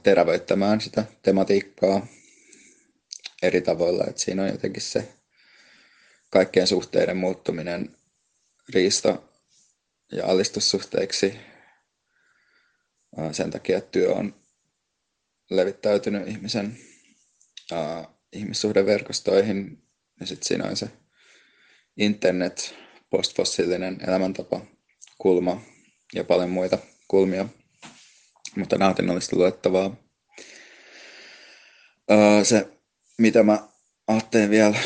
[0.02, 2.06] terävöittämään sitä tematiikkaa
[3.42, 5.08] eri tavoilla, että siinä on jotenkin se
[6.30, 7.96] kaikkien suhteiden muuttuminen
[8.72, 9.22] riista-
[10.12, 11.34] ja alistussuhteiksi
[13.32, 14.34] sen takia, että työ on
[15.50, 16.78] levittäytynyt ihmisen
[17.72, 19.82] uh, ihmissuhdeverkostoihin
[20.20, 20.90] ja sitten siinä on se
[21.96, 22.74] internet,
[23.10, 24.60] postfossiilinen elämäntapa,
[25.18, 25.62] kulma
[26.14, 27.48] ja paljon muita kulmia,
[28.56, 29.96] mutta nautinnollista luettavaa.
[32.42, 32.68] Se,
[33.18, 33.68] mitä mä
[34.06, 34.78] ajattelin vielä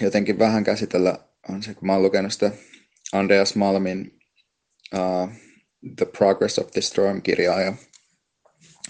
[0.00, 1.18] jotenkin vähän käsitellä,
[1.48, 2.52] on se, kun mä oon lukenut sitä
[3.12, 4.20] Andreas Malmin
[4.94, 5.30] uh,
[5.96, 7.74] The Progress of the Storm-kirjaa ja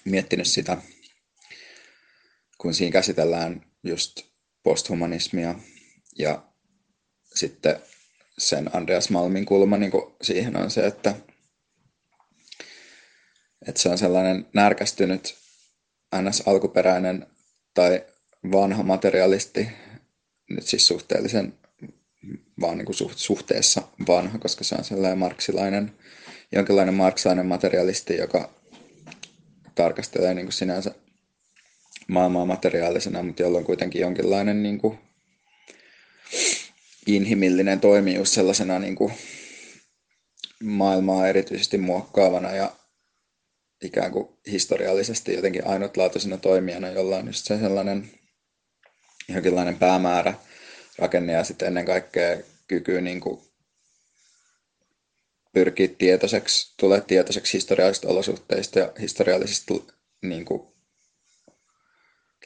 [0.05, 0.77] miettinyt sitä,
[2.59, 4.23] kun siinä käsitellään just
[4.63, 5.55] posthumanismia
[6.19, 6.43] ja
[7.35, 7.81] sitten
[8.39, 9.93] sen Andreas Malmin kulma niin
[10.23, 11.15] siihen on se, että,
[13.69, 15.37] että se on sellainen närkästynyt
[16.23, 16.43] ns.
[16.47, 17.27] alkuperäinen
[17.75, 18.05] tai
[18.53, 19.69] vanha materialisti,
[20.51, 21.59] nyt siis suhteellisen
[22.61, 25.93] vaan niin kuin suhteessa vanha, koska se on sellainen marksilainen,
[26.53, 28.51] jonkinlainen marksilainen materialisti, joka
[29.75, 30.95] tarkastelee niin kuin sinänsä
[32.09, 34.99] maailmaa materiaalisena, mutta jolla on kuitenkin jonkinlainen niin kuin
[37.07, 39.13] inhimillinen toimijuus sellaisena niin kuin
[40.63, 42.73] maailmaa erityisesti muokkaavana ja
[43.83, 48.11] ikään kuin historiallisesti jotenkin ainutlaatuisena toimijana, jolla on just se sellainen
[49.29, 50.35] jonkinlainen päämäärä
[50.99, 52.37] rakenne ja sitten ennen kaikkea
[52.69, 53.41] kyky niin kuin
[55.53, 59.75] pyrkiä tietoiseksi, tulee tietoiseksi historiallisista olosuhteista ja historiallisista
[60.23, 60.77] niin kuin,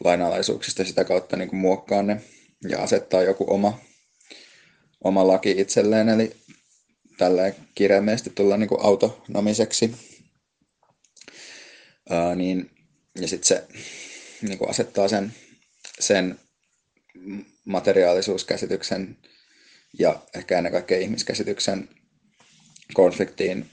[0.05, 2.23] lainalaisuuksista sitä kautta niin kuin, muokkaa ne
[2.69, 3.79] ja asettaa joku oma,
[5.05, 6.37] oma laki itselleen, eli
[7.19, 9.95] tällä kirjaimellisesti tulla niin kuin autonomiseksi.
[12.11, 12.71] Ää, niin,
[13.21, 13.67] ja sitten se
[14.43, 15.33] niin kuin asettaa sen,
[16.01, 16.41] sen
[17.71, 19.17] materiaalisuuskäsityksen
[19.99, 21.89] ja ehkä ennen kaikkea ihmiskäsityksen
[22.95, 23.67] konfliktiin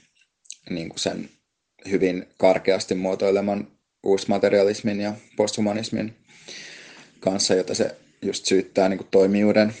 [0.70, 1.30] niin kuin sen
[1.90, 3.68] hyvin karkeasti muotoileman
[4.02, 6.16] uusmaterialismin ja posthumanismin
[7.20, 9.74] kanssa, jota se just syyttää niin kuin toimijuuden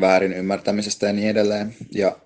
[0.00, 1.74] väärin ymmärtämisestä ja niin edelleen.
[1.92, 2.16] Ja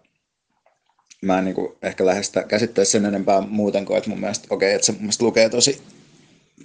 [1.23, 4.69] mä en niin kuin ehkä lähestä käsittää sen enempää muuten kuin, että mun mielestä, okei,
[4.69, 5.83] okay, että se mun mielestä lukee tosi,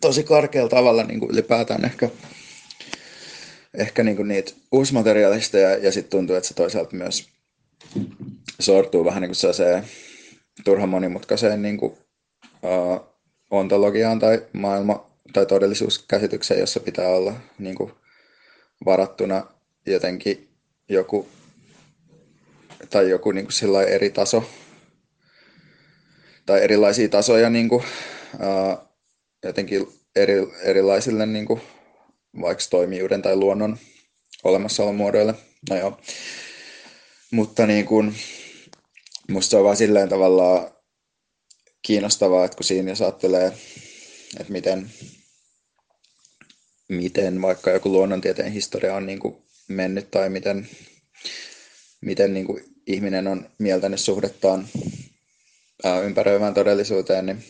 [0.01, 2.09] tosi karkealla tavalla niin kuin ylipäätään ehkä,
[3.73, 7.29] ehkä niin kuin niitä uusmateriaalisteja ja sitten tuntuu, että se toisaalta myös
[8.59, 9.83] sortuu vähän niin kuin
[10.63, 11.91] turhan monimutkaiseen niin kuin,
[12.63, 13.07] uh,
[13.51, 17.91] ontologiaan tai maailma- tai todellisuuskäsitykseen, jossa pitää olla niin kuin,
[18.85, 19.43] varattuna
[19.85, 20.49] jotenkin
[20.89, 21.27] joku
[22.89, 24.43] tai joku niin kuin eri taso
[26.45, 27.83] tai erilaisia tasoja niin kuin,
[28.33, 28.77] uh,
[29.43, 31.61] jotenkin eri, erilaisille niin kuin,
[32.41, 33.77] vaikka toimijuuden tai luonnon
[34.43, 35.35] olemassaolomuodoille.
[35.69, 35.99] No joo.
[37.31, 38.15] Mutta niin kuin,
[39.29, 40.71] musta se on vaan silleen tavallaan
[41.81, 43.47] kiinnostavaa, että kun siinä jos ajattelee,
[44.39, 44.91] että miten,
[46.89, 50.69] miten vaikka joku luonnontieteen historia on niin kuin mennyt tai miten,
[52.01, 54.67] miten niin kuin ihminen on mieltänyt suhdettaan
[56.05, 57.43] ympäröivään todellisuuteen, niin,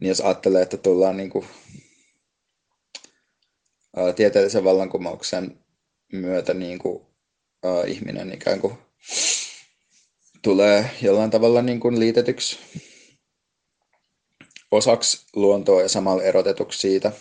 [0.00, 1.46] niin jos ajattelee, että tullaan niin kuin,
[4.16, 5.58] tieteellisen vallankumouksen
[6.12, 7.06] myötä niin kuin,
[7.64, 8.78] ää, ihminen ikään kuin
[10.42, 12.58] tulee jollain tavalla niin kuin liitetyksi
[14.70, 17.12] osaksi luontoa ja samalla erotetuksi siitä,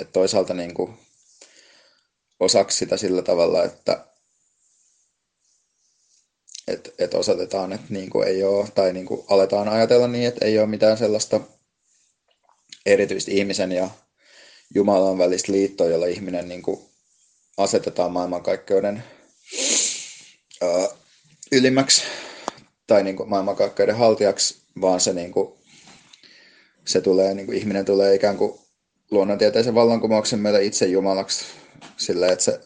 [0.00, 0.98] että toisaalta niin kuin
[2.40, 4.04] osaksi sitä sillä tavalla, että
[6.68, 10.44] et, et osoitetaan, että niin kuin ei ole, tai niin kuin aletaan ajatella niin, että
[10.44, 11.40] ei ole mitään sellaista
[12.86, 13.90] erityisesti ihmisen ja
[14.74, 16.80] Jumalan välistä liittoa, jolla ihminen niin kuin
[17.56, 19.04] asetetaan maailmankaikkeuden
[20.62, 20.88] ää,
[21.52, 22.02] ylimmäksi
[22.86, 25.54] tai niin kuin maailmankaikkeuden haltijaksi, vaan se, niin kuin,
[26.86, 28.58] se tulee, niin kuin ihminen tulee ikään kuin
[29.10, 31.44] luonnontieteisen vallankumouksen myötä itse Jumalaksi
[31.96, 32.60] sillä, että se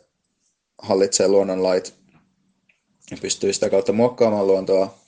[0.79, 1.95] hallitsee luonnon lait
[3.11, 4.99] ja pystyy sitä kautta muokkaamaan luontoa.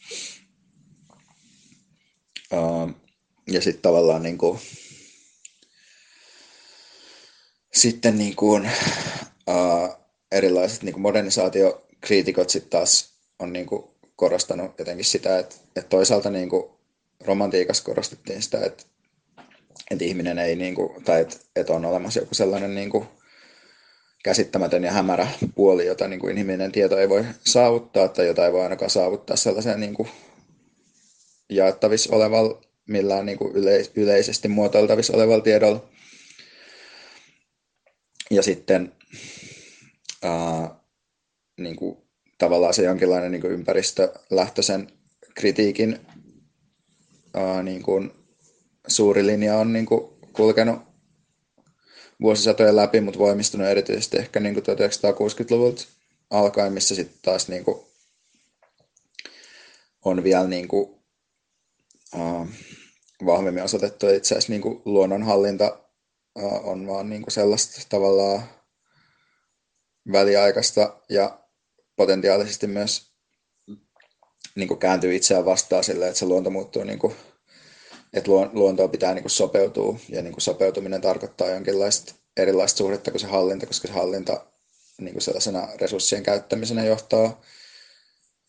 [2.53, 2.91] Uh,
[3.47, 4.59] ja sitten tavallaan niin kuin,
[7.75, 8.71] sitten niin kuin,
[9.49, 9.97] uh,
[10.33, 13.85] erilaiset niin kuin modernisaatiokriitikot sitten taas on niin kuin
[14.17, 16.65] korostanut jotenkin sitä, että, että toisaalta niin kuin
[17.25, 18.85] romantiikassa korostettiin sitä, että,
[19.91, 23.07] että ihminen ei, niin kuin, tai että, että on olemassa joku sellainen niin kuin
[24.25, 28.53] käsittämätön ja hämärä puoli, jota niin kuin inhimillinen tieto ei voi saavuttaa tai jota ei
[28.53, 30.09] voi ainakaan saavuttaa sellaiseen niin kuin
[31.49, 33.53] jaettavissa olevalla, millään niin kuin
[33.97, 35.89] yleisesti muotoiltavissa olevalla tiedolla.
[38.31, 38.93] Ja sitten
[40.23, 40.81] ää,
[41.61, 41.99] niin kuin
[42.39, 44.93] tavallaan se jonkinlainen niin kuin ympäristölähtöisen
[45.35, 45.99] kritiikin
[47.35, 48.11] ää, niin kuin
[48.87, 50.79] suuri linja on niin kuin kulkenut
[52.21, 55.83] vuosisatojen läpi, mutta voimistunut erityisesti ehkä niin kuin 1960-luvulta
[56.31, 57.81] alkaen, missä sitten taas niin kuin
[60.05, 61.01] on vielä niin kuin,
[62.15, 62.47] ää,
[63.27, 65.84] vahvemmin osoitettu, itse asiassa niin kuin luonnonhallinta
[66.63, 68.43] on vaan niin kuin sellaista tavallaan
[70.13, 71.39] väliaikaista ja
[71.97, 73.15] potentiaalisesti myös
[74.55, 77.15] niin kuin kääntyy itseään vastaan sille, että se luonto muuttuu, niin kuin,
[78.13, 83.21] että luontoa pitää niin kuin sopeutua ja niin kuin sopeutuminen tarkoittaa jonkinlaista erilaista suhdetta kuin
[83.21, 84.47] se hallinta, koska se hallinta
[85.01, 87.41] niin kuin sellaisena resurssien käyttämisenä johtaa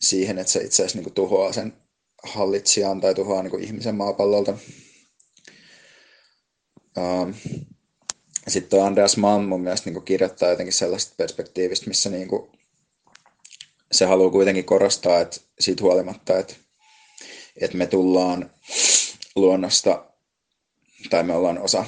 [0.00, 1.72] siihen, että se itse asiassa niin kuin tuhoaa sen
[2.22, 4.58] hallitsijan tai tuhoaa niin kuin ihmisen maapallolta.
[6.98, 7.34] Um,
[8.48, 12.50] sitten Andreas Mann mun mielestä niin kirjoittaa jotenkin sellaista perspektiivistä, missä niin kuin
[13.92, 16.54] se haluaa kuitenkin korostaa, että siitä huolimatta, että,
[17.60, 18.50] että me tullaan
[19.36, 20.04] luonnosta,
[21.10, 21.84] tai me ollaan osa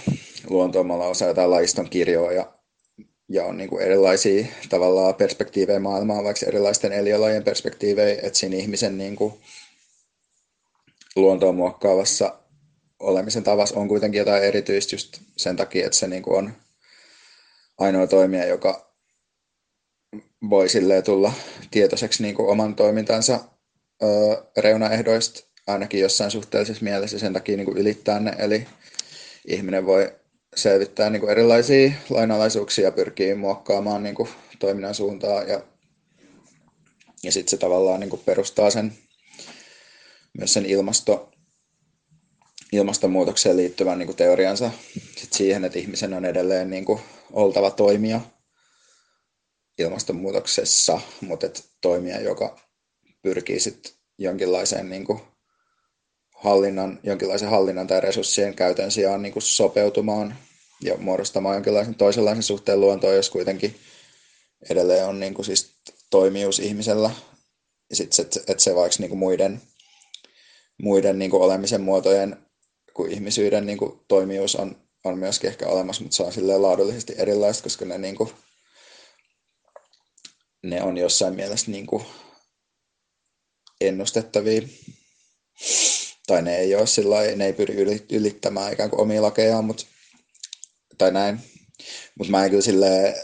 [0.50, 2.52] luontoa, me ollaan osa jotain lajiston kirjoa ja,
[3.28, 8.98] ja on niin kuin erilaisia tavallaan perspektiivejä maailmaa, vaikka erilaisten eliölajien perspektiivejä, että siinä ihmisen
[8.98, 9.34] niin kuin
[11.16, 12.37] luontoa muokkaavassa
[13.00, 16.52] olemisen tavassa on kuitenkin jotain erityistä just sen takia, että se niin kuin on
[17.78, 18.92] ainoa toimija, joka
[20.50, 20.66] voi
[21.04, 21.32] tulla
[21.70, 23.40] tietoiseksi niin kuin oman toimintansa
[24.02, 24.06] ö,
[24.56, 28.32] reunaehdoista ainakin jossain suhteellisessa mielessä sen takia niin kuin ylittää ne.
[28.38, 28.66] Eli
[29.46, 30.12] ihminen voi
[30.56, 34.28] selvittää niin kuin erilaisia lainalaisuuksia ja pyrkii muokkaamaan niin kuin
[34.58, 35.62] toiminnan suuntaa ja,
[37.22, 38.92] ja sitten se tavallaan niin kuin perustaa sen
[40.38, 41.30] myös sen ilmasto,
[42.72, 44.70] ilmastonmuutokseen liittyvän niin kuin teoriansa
[45.16, 47.00] sit siihen, että ihmisen on edelleen niin kuin
[47.32, 48.20] oltava toimija
[49.78, 52.60] ilmastonmuutoksessa, mutta että toimija, joka
[53.22, 55.20] pyrkii sitten jonkinlaiseen niin kuin
[56.34, 60.36] hallinnan, jonkinlaisen hallinnan tai resurssien käytön sijaan niin kuin sopeutumaan
[60.82, 63.74] ja muodostamaan jonkinlaisen toisenlaisen suhteen luontoon, jos kuitenkin
[64.70, 65.76] edelleen on niin kuin siis
[66.10, 67.10] toimijuus ihmisellä.
[67.90, 69.62] Ja sitten että et se vaikka niin kuin muiden,
[70.82, 72.47] muiden niin kuin olemisen muotojen
[72.98, 77.14] kuin ihmisyyden niin kuin toimijuus on, on myöskin ehkä olemassa, mutta se on silleen laadullisesti
[77.18, 78.30] erilaista, koska ne, niin kuin,
[80.62, 82.04] ne on jossain mielessä niin kuin
[83.80, 84.62] ennustettavia
[86.26, 87.74] tai ne ei ole sillä ne ei pyri
[88.12, 89.86] ylittämään ikään kuin omia lakejaan, mutta,
[90.98, 91.40] tai näin.
[92.18, 93.14] Mutta mä en kyllä silleen,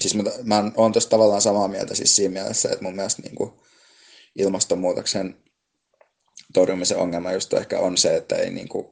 [0.00, 3.34] siis mä, mä oon tossa tavallaan samaa mieltä siis siinä mielessä, että mun mielestä niin
[3.34, 3.52] kuin
[4.36, 5.43] ilmastonmuutoksen
[6.54, 8.86] torjumisen ongelma just ehkä on se, että ei, niin kuin,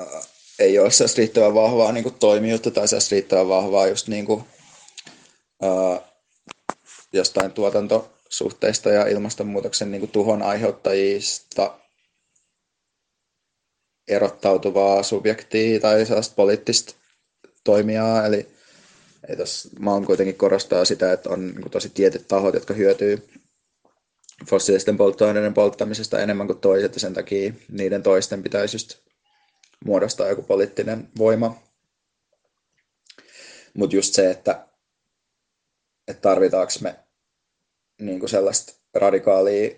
[0.00, 4.26] äh, ei ole sellaista riittävän vahvaa niin kuin toimijuutta tai sellaista riittävän vahvaa just niin
[4.26, 4.44] kuin,
[5.64, 6.00] äh,
[7.12, 11.78] jostain tuotanto suhteista ja ilmastonmuutoksen niin kuin tuhon aiheuttajista
[14.08, 16.94] erottautuvaa subjektia tai sellaista poliittista
[17.64, 18.26] toimijaa.
[18.26, 18.48] Eli
[19.28, 22.74] ei tos, mä oon kuitenkin korostaa sitä, että on niin kuin tosi tietyt tahot, jotka
[22.74, 23.28] hyötyy
[24.50, 28.98] fossiilisten polttoaineiden polttamisesta enemmän kuin toiset, ja sen takia niiden toisten pitäisi just
[29.84, 31.62] muodostaa joku poliittinen voima.
[33.74, 34.66] Mutta just se, että,
[36.08, 36.96] että tarvitaanko me
[38.00, 39.70] niin kuin sellaista radikaalia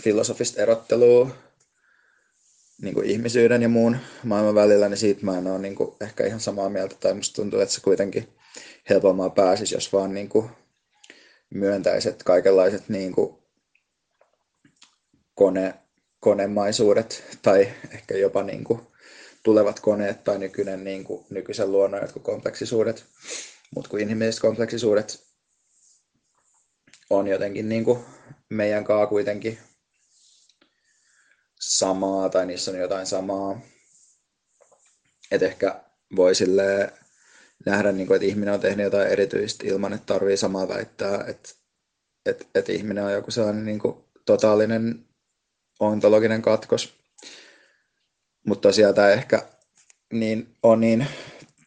[0.00, 1.30] filosofista erottelua
[2.82, 6.26] niin kuin ihmisyyden ja muun maailman välillä, niin siitä mä en ole niin kuin ehkä
[6.26, 8.28] ihan samaa mieltä, tai musta tuntuu, että se kuitenkin
[8.90, 10.50] helpommin pääsisi, jos vaan niin kuin
[11.50, 13.45] myöntäiset kaikenlaiset niin kuin
[15.36, 15.74] kone,
[16.20, 18.80] konemaisuudet, tai ehkä jopa niin kuin
[19.42, 23.04] tulevat koneet tai nykyinen, niin kuin, nykyisen luonnon jotkut kompleksisuudet.
[23.74, 25.26] Mutta kun inhimilliset kompleksisuudet
[27.10, 27.98] on jotenkin niin kuin
[28.48, 29.58] meidän kaa kuitenkin
[31.60, 33.60] samaa tai niissä on jotain samaa.
[35.30, 35.80] Että ehkä
[36.16, 36.32] voi
[37.66, 41.48] nähdä, niin kuin, että ihminen on tehnyt jotain erityistä ilman, että tarvii samaa väittää, että,
[42.26, 45.05] että, että ihminen on joku sellainen niin kuin totaalinen
[45.80, 46.94] ontologinen katkos.
[48.46, 49.48] Mutta tämä ehkä
[50.12, 51.06] niin, on niin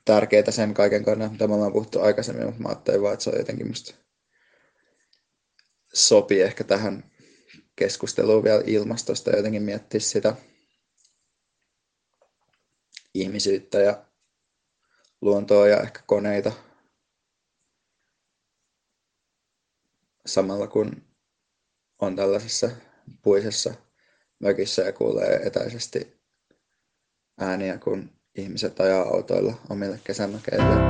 [0.05, 3.29] tärkeää sen kaiken kannalta, mitä me ollaan puhuttu aikaisemmin, mutta mä ajattelin vaan, että se
[3.29, 3.95] on jotenkin musta
[5.93, 7.11] sopii ehkä tähän
[7.75, 10.35] keskusteluun vielä ilmastosta jotenkin miettiä sitä
[13.13, 14.05] ihmisyyttä ja
[15.21, 16.51] luontoa ja ehkä koneita
[20.25, 21.03] samalla kun
[21.99, 22.69] on tällaisessa
[23.21, 23.73] puisessa
[24.39, 26.19] mökissä ja kuulee etäisesti
[27.39, 30.88] ääniä, kun ihmiset ajaa autoilla omille kesämökeille.